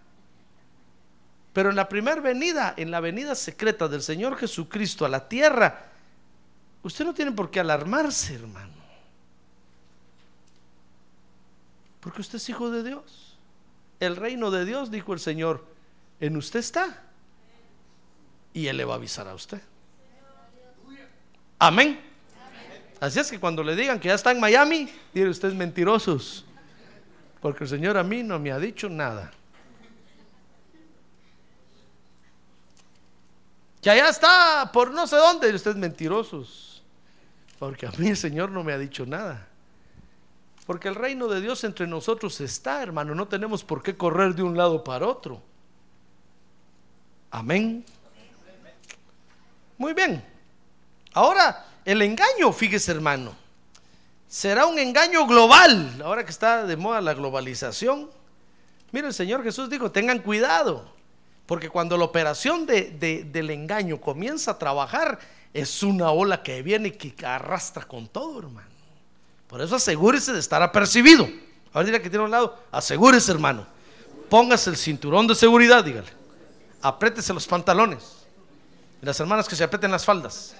[1.51, 5.87] Pero en la primera venida, en la venida secreta del Señor Jesucristo a la tierra,
[6.83, 8.75] usted no tiene por qué alarmarse, hermano.
[11.99, 13.37] Porque usted es hijo de Dios.
[13.99, 15.65] El reino de Dios, dijo el Señor,
[16.21, 17.01] en usted está
[18.55, 19.61] y Él le va a avisar a usted.
[21.59, 21.99] Amén.
[23.01, 26.45] Así es que cuando le digan que ya está en Miami, dice ustedes mentirosos,
[27.41, 29.29] porque el Señor a mí no me ha dicho nada.
[33.81, 36.81] Que allá está por no sé dónde, y ustedes mentirosos,
[37.59, 39.49] porque a mí el Señor no me ha dicho nada.
[40.65, 44.43] Porque el reino de Dios entre nosotros está, hermano, no tenemos por qué correr de
[44.43, 45.41] un lado para otro.
[47.29, 47.83] Amén.
[49.77, 50.23] Muy bien.
[51.13, 53.35] Ahora, el engaño, fíjese hermano,
[54.27, 56.01] será un engaño global.
[56.03, 58.09] Ahora que está de moda la globalización.
[58.91, 60.89] Mire, el Señor Jesús dijo, tengan cuidado,
[61.45, 62.91] porque cuando la operación de,
[63.31, 65.19] del engaño comienza a trabajar,
[65.53, 68.67] es una ola que viene y que arrastra con todo, hermano.
[69.47, 71.29] Por eso asegúrese de estar apercibido.
[71.71, 73.67] Ahora dirá que tiene un lado, asegúrese, hermano.
[74.29, 76.09] Póngase el cinturón de seguridad, dígale.
[76.81, 78.24] Apriétese los pantalones
[79.05, 80.55] las hermanas que se aprieten las faldas.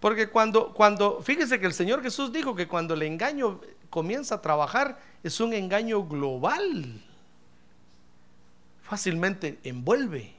[0.00, 3.60] Porque cuando, cuando, fíjese que el Señor Jesús dijo que cuando el engaño
[3.90, 7.02] comienza a trabajar es un engaño global.
[8.84, 10.32] Fácilmente envuelve.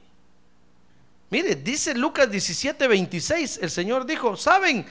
[1.28, 4.84] Mire, dice Lucas 17, 26, el Señor dijo, ¿saben?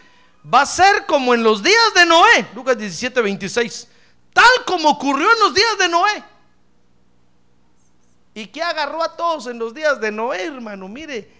[0.53, 2.47] Va a ser como en los días de Noé.
[2.55, 3.87] Lucas 17, 26.
[4.31, 6.23] Tal como ocurrió en los días de Noé.
[8.33, 10.87] ¿Y qué agarró a todos en los días de Noé, hermano?
[10.87, 11.31] Mire,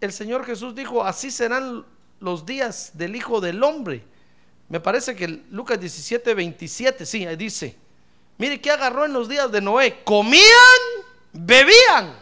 [0.00, 1.84] el Señor Jesús dijo, así serán
[2.20, 4.04] los días del Hijo del Hombre.
[4.68, 7.76] Me parece que Lucas 17, 27, sí, ahí dice,
[8.38, 10.02] mire, ¿qué agarró en los días de Noé?
[10.04, 10.44] Comían,
[11.32, 12.16] bebían,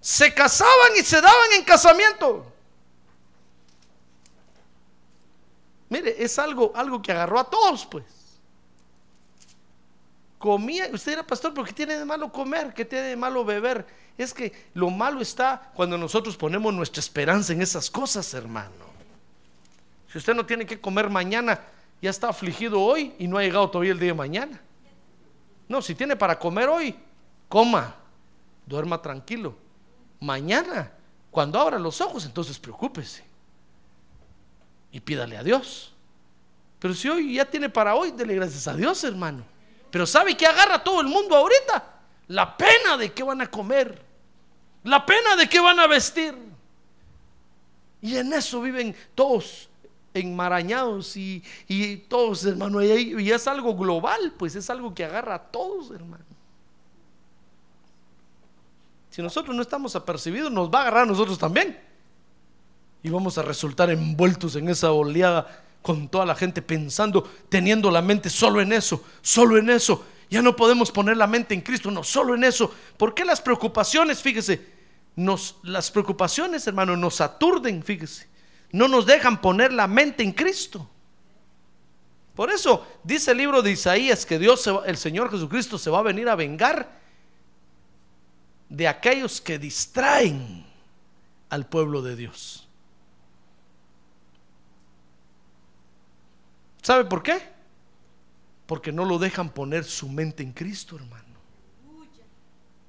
[0.00, 2.46] se casaban y se daban en casamiento.
[5.88, 8.19] Mire, es algo, algo que agarró a todos, pues
[10.40, 12.72] comía, usted era pastor, ¿por qué tiene de malo comer?
[12.72, 13.86] ¿Qué tiene de malo beber?
[14.16, 18.86] Es que lo malo está cuando nosotros ponemos nuestra esperanza en esas cosas, hermano.
[20.10, 21.60] Si usted no tiene que comer mañana,
[22.00, 24.60] ya está afligido hoy y no ha llegado todavía el día de mañana.
[25.68, 26.96] No, si tiene para comer hoy,
[27.46, 27.94] coma,
[28.64, 29.54] duerma tranquilo.
[30.20, 30.90] Mañana,
[31.30, 33.22] cuando abra los ojos, entonces preocúpese
[34.90, 35.92] y pídale a Dios.
[36.78, 39.44] Pero si hoy ya tiene para hoy, dele gracias a Dios, hermano.
[39.90, 41.84] Pero ¿sabe qué agarra todo el mundo ahorita?
[42.28, 44.02] La pena de qué van a comer.
[44.84, 46.36] La pena de qué van a vestir.
[48.00, 49.68] Y en eso viven todos
[50.14, 51.42] enmarañados y,
[52.08, 52.82] todos, hermano.
[52.82, 56.24] Y, es algo global, pues es algo que agarra a todos, hermano.
[59.10, 61.78] Si nosotros no estamos apercibidos, nos va a agarrar a nosotros también.
[63.02, 68.02] Y vamos a resultar envueltos en esa oleada con toda la gente pensando, teniendo la
[68.02, 70.04] mente solo en eso, solo en eso.
[70.28, 72.72] Ya no podemos poner la mente en Cristo, no, solo en eso.
[72.96, 74.64] ¿Por qué las preocupaciones, fíjese,
[75.16, 78.28] nos, las preocupaciones, hermano, nos aturden, fíjese,
[78.72, 80.88] no nos dejan poner la mente en Cristo.
[82.34, 86.02] Por eso dice el libro de Isaías que Dios, el Señor Jesucristo, se va a
[86.02, 87.00] venir a vengar
[88.68, 90.64] de aquellos que distraen
[91.50, 92.69] al pueblo de Dios.
[96.90, 97.40] ¿Sabe por qué?
[98.66, 101.38] Porque no lo dejan poner su mente en Cristo, hermano.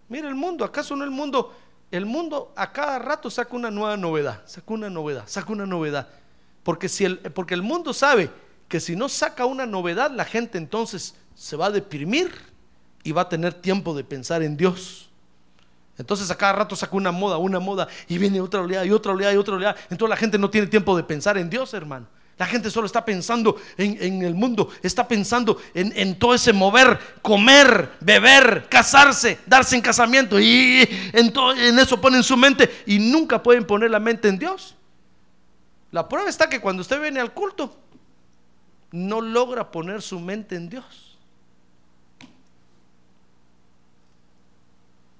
[0.10, 1.56] Mira el mundo, ¿acaso no el mundo?
[1.91, 6.08] El mundo a cada rato saca una nueva novedad, saca una novedad, saca una novedad.
[6.64, 8.32] Porque, si el, porque el mundo sabe
[8.68, 12.34] que si no saca una novedad, la gente entonces se va a deprimir
[13.04, 15.12] y va a tener tiempo de pensar en Dios.
[15.99, 19.12] Entonces a cada rato saca una moda, una moda, y viene otra oleada, y otra
[19.12, 19.76] oleada, y otra oleada.
[19.91, 22.08] Entonces la gente no tiene tiempo de pensar en Dios, hermano.
[22.38, 27.92] La gente solo está pensando en, el mundo, está pensando en, todo ese mover, comer,
[28.00, 30.40] beber, casarse, darse en casamiento.
[30.40, 34.40] Y en, todo, en eso ponen su mente y nunca pueden poner la mente en
[34.40, 34.76] Dios.
[35.92, 37.78] La prueba está que cuando usted viene al culto,
[38.92, 41.18] no logra poner su mente en Dios.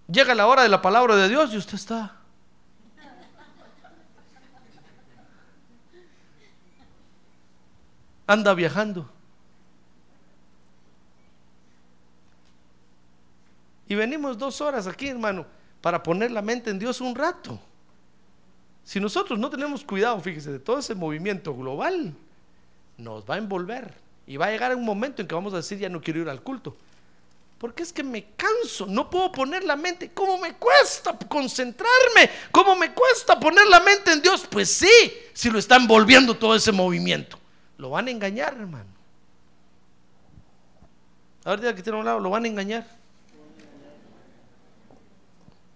[0.08, 2.21] Llega la hora de la palabra de Dios y usted está
[8.28, 9.10] anda viajando.
[13.88, 15.46] Y venimos dos horas aquí, hermano,
[15.82, 17.60] para poner la mente en Dios un rato.
[18.86, 22.14] Si nosotros no tenemos cuidado, fíjese, de todo ese movimiento global,
[22.98, 23.94] nos va a envolver.
[24.26, 26.30] Y va a llegar un momento en que vamos a decir, ya no quiero ir
[26.30, 26.78] al culto.
[27.58, 30.12] Porque es que me canso, no puedo poner la mente.
[30.14, 32.30] ¿Cómo me cuesta concentrarme?
[32.50, 34.48] ¿Cómo me cuesta poner la mente en Dios?
[34.50, 37.41] Pues sí, si lo está envolviendo todo ese movimiento.
[37.82, 38.92] Lo van a engañar, hermano.
[41.44, 42.86] A ver, dile que tiene a un lado, lo van a engañar.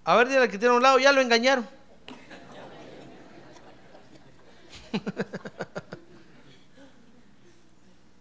[0.03, 1.67] A ver, dile que tiene a un lado, ya lo engañaron.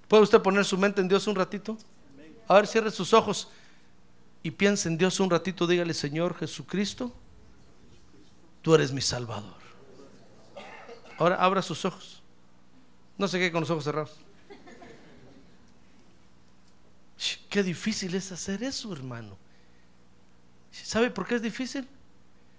[0.08, 1.76] ¿Puede usted poner su mente en Dios un ratito?
[2.48, 3.50] A ver, cierre sus ojos
[4.42, 5.66] y piense en Dios un ratito.
[5.66, 7.12] Dígale, Señor Jesucristo,
[8.62, 9.62] tú eres mi Salvador.
[11.18, 12.23] Ahora abra sus ojos.
[13.16, 14.18] No se quede con los ojos cerrados.
[17.48, 19.36] Qué difícil es hacer eso, hermano.
[20.72, 21.86] ¿Sabe por qué es difícil?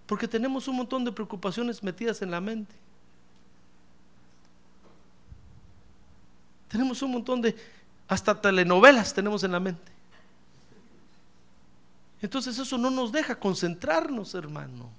[0.06, 2.74] Porque tenemos un montón de preocupaciones metidas en la mente.
[6.70, 7.56] Tenemos un montón de,
[8.08, 9.91] hasta telenovelas tenemos en la mente.
[12.22, 14.89] Entonces eso no nos deja concentrarnos, hermano.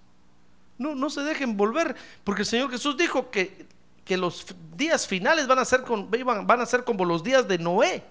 [0.79, 3.67] No, no se dejen envolver, porque el Señor Jesús dijo que,
[4.07, 4.47] que los
[4.77, 8.05] días finales van a, ser van a ser como los días de Noé.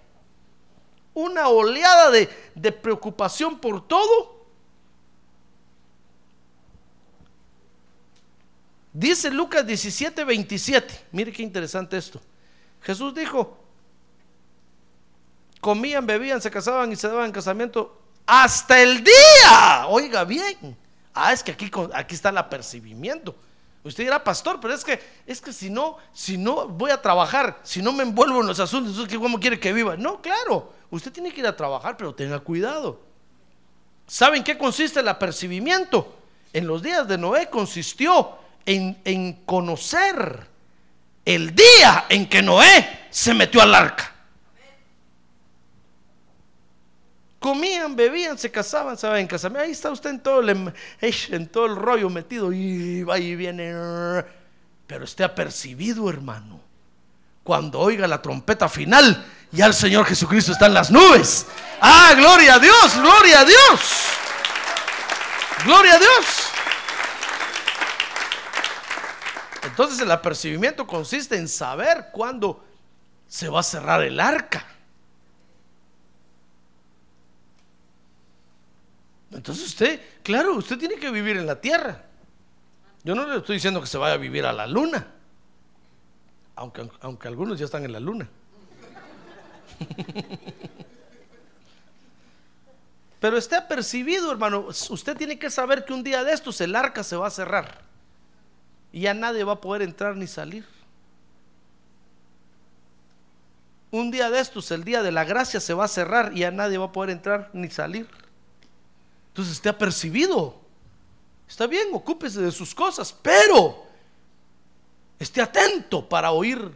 [1.14, 4.46] Una oleada de, de preocupación por todo.
[8.91, 11.06] Dice Lucas 17, 27.
[11.14, 12.20] Mire qué interesante esto.
[12.82, 13.58] Jesús dijo,
[15.62, 19.88] comían, bebían, se casaban y se daban en casamiento hasta el día.
[19.88, 20.78] Oiga bien.
[21.14, 23.34] Ah, es que aquí, aquí está el apercibimiento.
[23.86, 27.60] Usted dirá, pastor, pero es que, es que si no, si no voy a trabajar,
[27.62, 29.96] si no me envuelvo en los asuntos, ¿cómo quiere que viva?
[29.96, 33.00] No, claro, usted tiene que ir a trabajar, pero tenga cuidado.
[34.08, 36.16] ¿Saben qué consiste el apercibimiento?
[36.52, 38.32] En los días de Noé consistió
[38.66, 40.48] en, en conocer
[41.24, 44.14] el día en que Noé se metió al arca.
[47.46, 49.52] Comían, bebían, se casaban, se en casa.
[49.60, 53.36] Ahí está usted en todo, el, em, en todo el rollo metido y va y
[53.36, 53.72] viene.
[54.88, 56.60] Pero esté apercibido, hermano.
[57.43, 61.46] Cuando oiga la trompeta final, ya el Señor Jesucristo está en las nubes.
[61.80, 63.82] Ah, gloria a Dios, gloria a Dios.
[65.66, 66.26] Gloria a Dios.
[69.66, 72.66] Entonces el apercibimiento consiste en saber cuándo
[73.28, 74.66] se va a cerrar el arca.
[79.36, 82.04] Entonces usted, claro, usted tiene que vivir en la tierra.
[83.04, 85.08] Yo no le estoy diciendo que se vaya a vivir a la luna,
[86.56, 88.30] aunque, aunque algunos ya están en la luna.
[93.20, 94.68] Pero esté apercibido, hermano.
[94.68, 97.82] Usted tiene que saber que un día de estos el arca se va a cerrar
[98.94, 100.66] y ya nadie va a poder entrar ni salir.
[103.92, 106.52] Un día de estos, el día de la gracia se va a cerrar y ya
[106.52, 108.08] nadie va a poder entrar ni salir.
[109.36, 110.56] Entonces esté apercibido.
[111.46, 113.84] Está bien, ocúpese de sus cosas, pero
[115.20, 116.72] esté atento para oír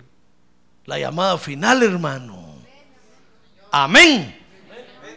[0.84, 2.55] la llamada final, hermano.
[3.72, 4.38] Amén.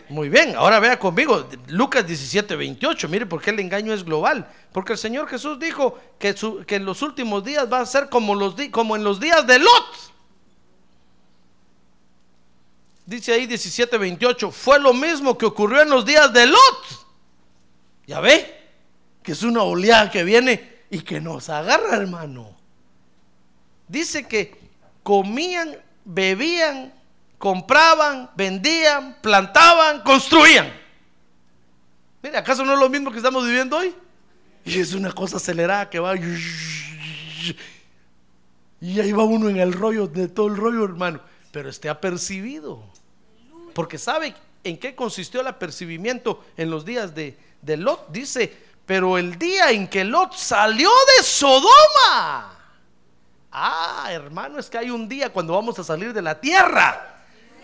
[0.09, 4.49] Muy bien, ahora vea conmigo, Lucas 17, 28, mire por qué el engaño es global.
[4.71, 6.37] Porque el Señor Jesús dijo que,
[6.69, 8.37] en los últimos días va a ser como,
[8.71, 10.13] como en los días de Lot.
[13.05, 17.02] Dice ahí 17, 28, fue lo mismo que ocurrió en los días de Lot.
[18.07, 18.61] Ya ve,
[19.23, 22.57] que es una oleada que viene y que nos agarra, hermano.
[23.89, 24.59] Dice que
[25.03, 26.93] comían, bebían
[27.43, 30.73] compraban, vendían, plantaban, construían.
[32.23, 33.93] Mire, ¿acaso no es lo mismo que estamos viviendo hoy?
[34.65, 36.15] Y es una cosa acelerada que va.
[38.81, 41.19] Y ahí va uno en el rollo, de todo el rollo, hermano.
[41.51, 42.81] Pero esté apercibido.
[43.75, 48.11] Porque sabe en qué consistió el apercibimiento en los días de, Lot.
[48.11, 48.57] Dice,
[48.87, 52.59] pero el día en que Lot salió de Sodoma.
[53.51, 57.13] Ah, hermano, es que hay un día cuando vamos a salir de la tierra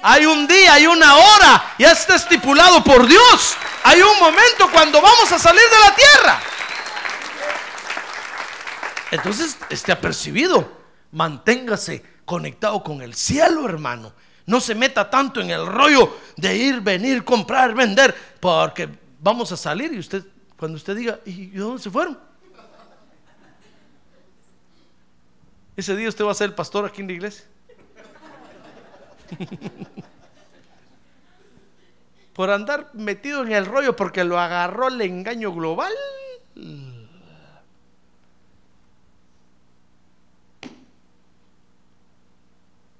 [0.02, 3.56] hay un día, hay una hora, ya está estipulado por Dios.
[3.82, 6.40] Hay un momento cuando vamos a salir de la tierra.
[9.10, 10.70] Entonces, esté apercibido,
[11.10, 14.12] manténgase conectado con el cielo, hermano.
[14.48, 18.88] No se meta tanto en el rollo de ir, venir, comprar, vender, porque
[19.20, 20.24] vamos a salir y usted,
[20.56, 22.18] cuando usted diga, ¿y dónde se fueron?
[25.76, 27.44] Ese día usted va a ser el pastor aquí en la iglesia.
[32.32, 35.92] Por andar metido en el rollo porque lo agarró el engaño global.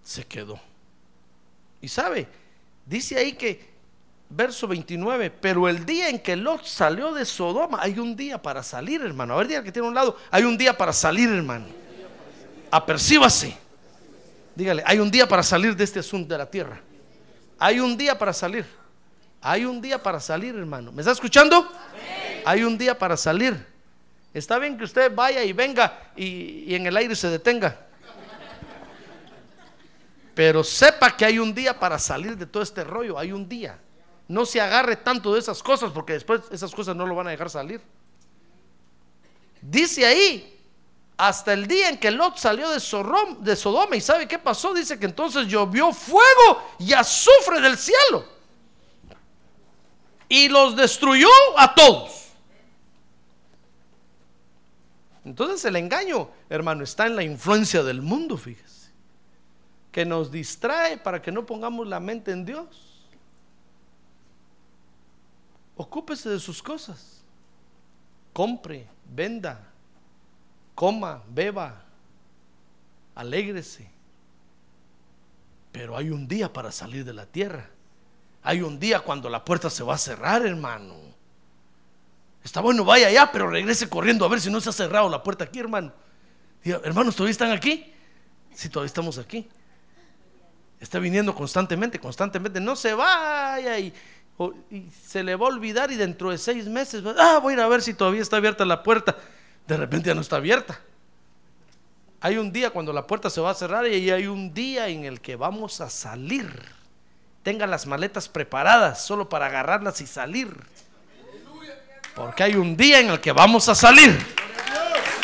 [0.03, 0.61] Se quedó.
[1.81, 2.27] Y sabe,
[2.85, 3.69] dice ahí que,
[4.31, 8.63] verso 29, pero el día en que Lot salió de Sodoma, hay un día para
[8.63, 9.35] salir, hermano.
[9.35, 11.67] A ver, día que tiene un lado, hay un día para salir, hermano.
[12.71, 13.57] Apercíbase.
[14.55, 16.81] Dígale, hay un día para salir de este asunto de la tierra.
[17.59, 18.67] Hay un día para salir.
[19.41, 20.91] Hay un día para salir, hermano.
[20.91, 21.71] ¿Me está escuchando?
[22.45, 23.67] Hay un día para salir.
[24.35, 27.88] Está bien que usted vaya y venga y, y en el aire se detenga.
[30.39, 33.19] Pero sepa que hay un día para salir de todo este rollo.
[33.19, 33.77] Hay un día.
[34.29, 37.31] No se agarre tanto de esas cosas porque después esas cosas no lo van a
[37.31, 37.81] dejar salir.
[39.61, 40.61] Dice ahí,
[41.17, 45.07] hasta el día en que Lot salió de, Sodoma y sabe qué pasó, dice que
[45.07, 48.25] entonces llovió fuego y azufre del cielo
[50.29, 52.29] y los destruyó a todos.
[55.25, 58.78] Entonces el engaño, hermano, está en la influencia del mundo, fíjese,
[59.99, 63.05] que nos distrae para que no pongamos la mente en Dios.
[65.75, 67.25] Ocúpese de sus cosas,
[68.33, 69.59] compre, venda,
[70.77, 71.83] coma, beba,
[73.17, 73.91] alégrese.
[75.73, 77.69] Pero hay un día para salir de la tierra.
[78.45, 80.95] Hay un día cuando la puerta se va a cerrar, hermano.
[82.45, 85.25] Está bueno, vaya allá, pero regrese corriendo a ver si no se ha cerrado la
[85.25, 85.93] puerta aquí, hermano.
[86.63, 87.93] Hermanos, ¿todavía están aquí?
[88.55, 89.49] Sí, todavía estamos aquí.
[90.81, 92.61] Está viniendo constantemente, constantemente.
[92.61, 93.93] No se vaya y,
[95.05, 97.69] se le va a olvidar y dentro de seis meses, ah, voy a ir a
[97.69, 99.17] ver si todavía está abierta la puerta.
[99.67, 100.81] De repente ya no está abierta.
[102.21, 105.05] Hay un día cuando la puerta se va a cerrar y hay un día en
[105.05, 106.51] el que vamos a salir.
[107.43, 110.55] Tenga las maletas preparadas solo para agarrarlas y salir.
[112.15, 114.19] Porque hay un día en el que vamos a salir.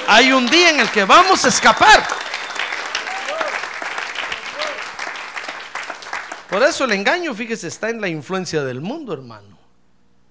[0.07, 2.24] Hay un día en el que vamos a escapar.
[6.55, 9.59] Por eso el engaño, fíjese, está en la influencia del mundo, hermano.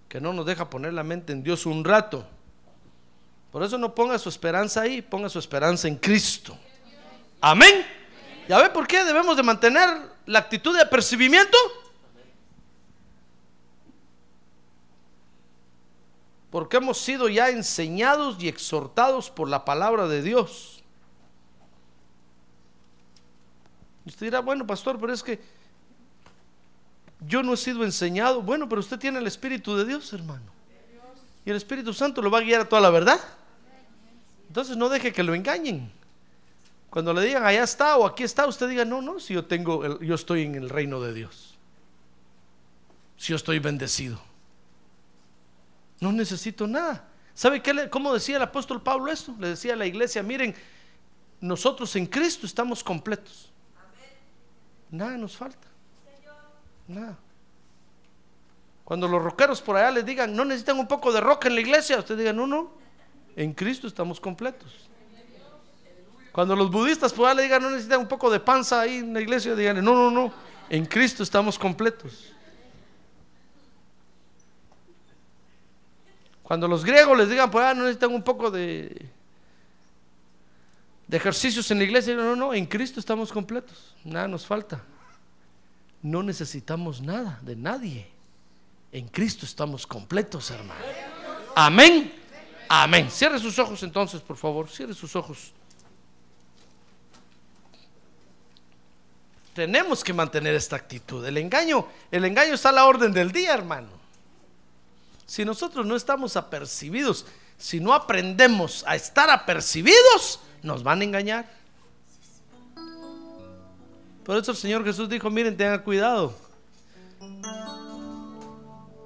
[0.08, 2.26] Que no nos deja poner la mente en Dios un rato.
[3.52, 6.58] Por eso no ponga su esperanza ahí, ponga su esperanza en Cristo.
[7.42, 7.86] Amén.
[8.48, 9.90] ¿Ya ve por qué debemos de mantener
[10.26, 11.58] la actitud de apercibimiento?
[16.52, 20.86] Porque hemos sido ya enseñados y exhortados por la palabra de Dios.
[24.06, 25.62] Usted dirá, bueno, pastor, pero es que
[27.28, 28.42] yo no he sido enseñado.
[28.42, 30.52] Bueno, pero usted tiene el Espíritu de Dios, hermano.
[31.46, 33.20] Y el Espíritu Santo lo va a guiar a toda la verdad.
[34.48, 35.92] Entonces no deje que lo engañen.
[36.90, 40.00] Cuando le digan allá está o aquí está, usted diga, no, no, si yo tengo,
[40.00, 41.58] yo estoy en el reino de Dios.
[43.18, 44.22] Si yo estoy bendecido.
[46.00, 47.08] No necesito nada.
[47.34, 49.36] ¿Sabe qué cómo decía el apóstol Pablo esto?
[49.40, 50.54] Le decía a la iglesia, miren,
[51.42, 53.52] nosotros en Cristo estamos completos.
[54.92, 55.73] Nada nos falta.
[56.88, 57.18] Nada.
[58.84, 61.62] Cuando los rockeros por allá les digan, no necesitan un poco de roca en la
[61.62, 62.72] iglesia, usted diga, no, no,
[63.36, 64.90] en Cristo estamos completos.
[66.32, 69.14] Cuando los budistas por allá le digan, no necesitan un poco de panza ahí en
[69.14, 70.34] la iglesia, digan, no, no, no,
[70.70, 72.34] en Cristo estamos completos.
[76.44, 79.10] Cuando los griegos les digan, por allá no necesitan un poco de,
[81.08, 84.84] de ejercicios en la iglesia, no, no, no, en Cristo estamos completos, nada nos falta.
[86.04, 88.08] No necesitamos nada de nadie.
[88.92, 90.82] En Cristo estamos completos, hermano.
[91.56, 92.14] Amén.
[92.70, 93.10] Amén.
[93.10, 94.70] Cierre sus ojos entonces, por favor.
[94.70, 95.54] Cierre sus ojos.
[99.54, 101.26] Tenemos que mantener esta actitud.
[101.26, 103.90] El engaño, el engaño está a la orden del día, hermano.
[105.26, 107.26] Si nosotros no estamos apercibidos,
[107.58, 111.63] si no aprendemos a estar apercibidos, nos van a engañar.
[114.24, 116.34] Por eso el Señor Jesús dijo, miren, tengan cuidado.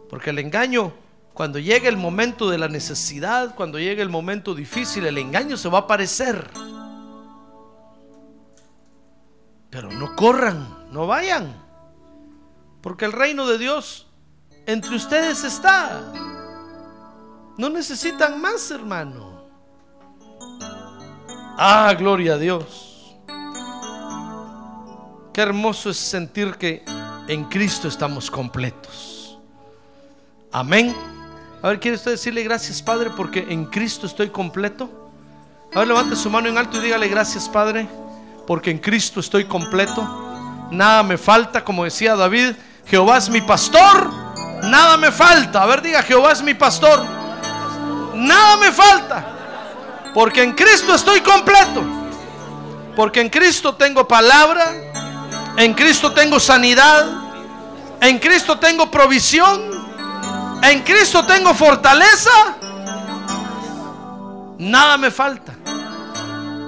[0.09, 0.93] Porque el engaño,
[1.33, 5.69] cuando llegue el momento de la necesidad, cuando llegue el momento difícil, el engaño se
[5.69, 6.49] va a aparecer.
[9.69, 11.53] Pero no corran, no vayan.
[12.81, 14.07] Porque el reino de Dios
[14.65, 16.13] entre ustedes está.
[17.57, 19.45] No necesitan más, hermano.
[21.57, 22.86] Ah, gloria a Dios.
[25.37, 26.83] Qué hermoso es sentir que
[27.27, 29.37] en Cristo estamos completos.
[30.51, 30.95] Amén.
[31.61, 35.11] A ver, ¿quiere usted decirle gracias, Padre, porque en Cristo estoy completo?
[35.75, 37.87] A ver, levante su mano en alto y dígale gracias, Padre,
[38.47, 40.01] porque en Cristo estoy completo.
[40.71, 42.55] nada me falta, como decía David,
[42.87, 44.09] Jehová es mi pastor,
[44.63, 45.61] nada me falta.
[45.61, 47.05] A ver, diga, Jehová es mi pastor,
[48.15, 51.83] nada me falta, porque en Cristo estoy completo,
[52.95, 54.87] porque en Cristo tengo palabra,
[55.57, 57.05] en Cristo tengo sanidad,
[57.99, 59.59] en Cristo tengo provisión,
[60.61, 62.55] en Cristo tengo fortaleza,
[64.57, 65.53] nada me falta.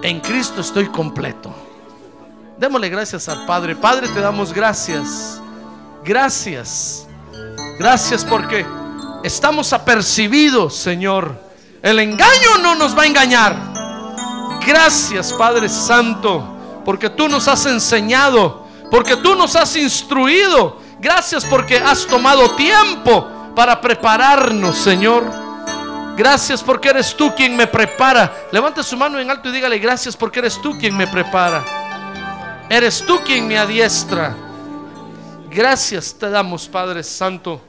[0.02, 1.54] En Cristo estoy completo.
[2.58, 3.76] Démosle gracias al Padre.
[3.76, 5.42] Padre, te damos gracias.
[6.04, 7.06] Gracias.
[7.78, 8.66] Gracias porque
[9.24, 11.38] estamos apercibidos, Señor.
[11.82, 13.56] El engaño no nos va a engañar.
[14.66, 18.59] Gracias, Padre Santo, porque tú nos has enseñado,
[18.90, 20.78] porque tú nos has instruido.
[21.00, 25.24] Gracias porque has tomado tiempo para prepararnos, Señor.
[26.18, 28.48] Gracias porque eres tú quien me prepara.
[28.52, 31.64] Levante su mano en alto y dígale gracias porque eres tú quien me prepara.
[32.70, 34.36] Eres tú quien me adiestra.
[35.50, 37.62] Gracias te damos, Padre Santo.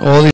[0.00, 0.33] Oh,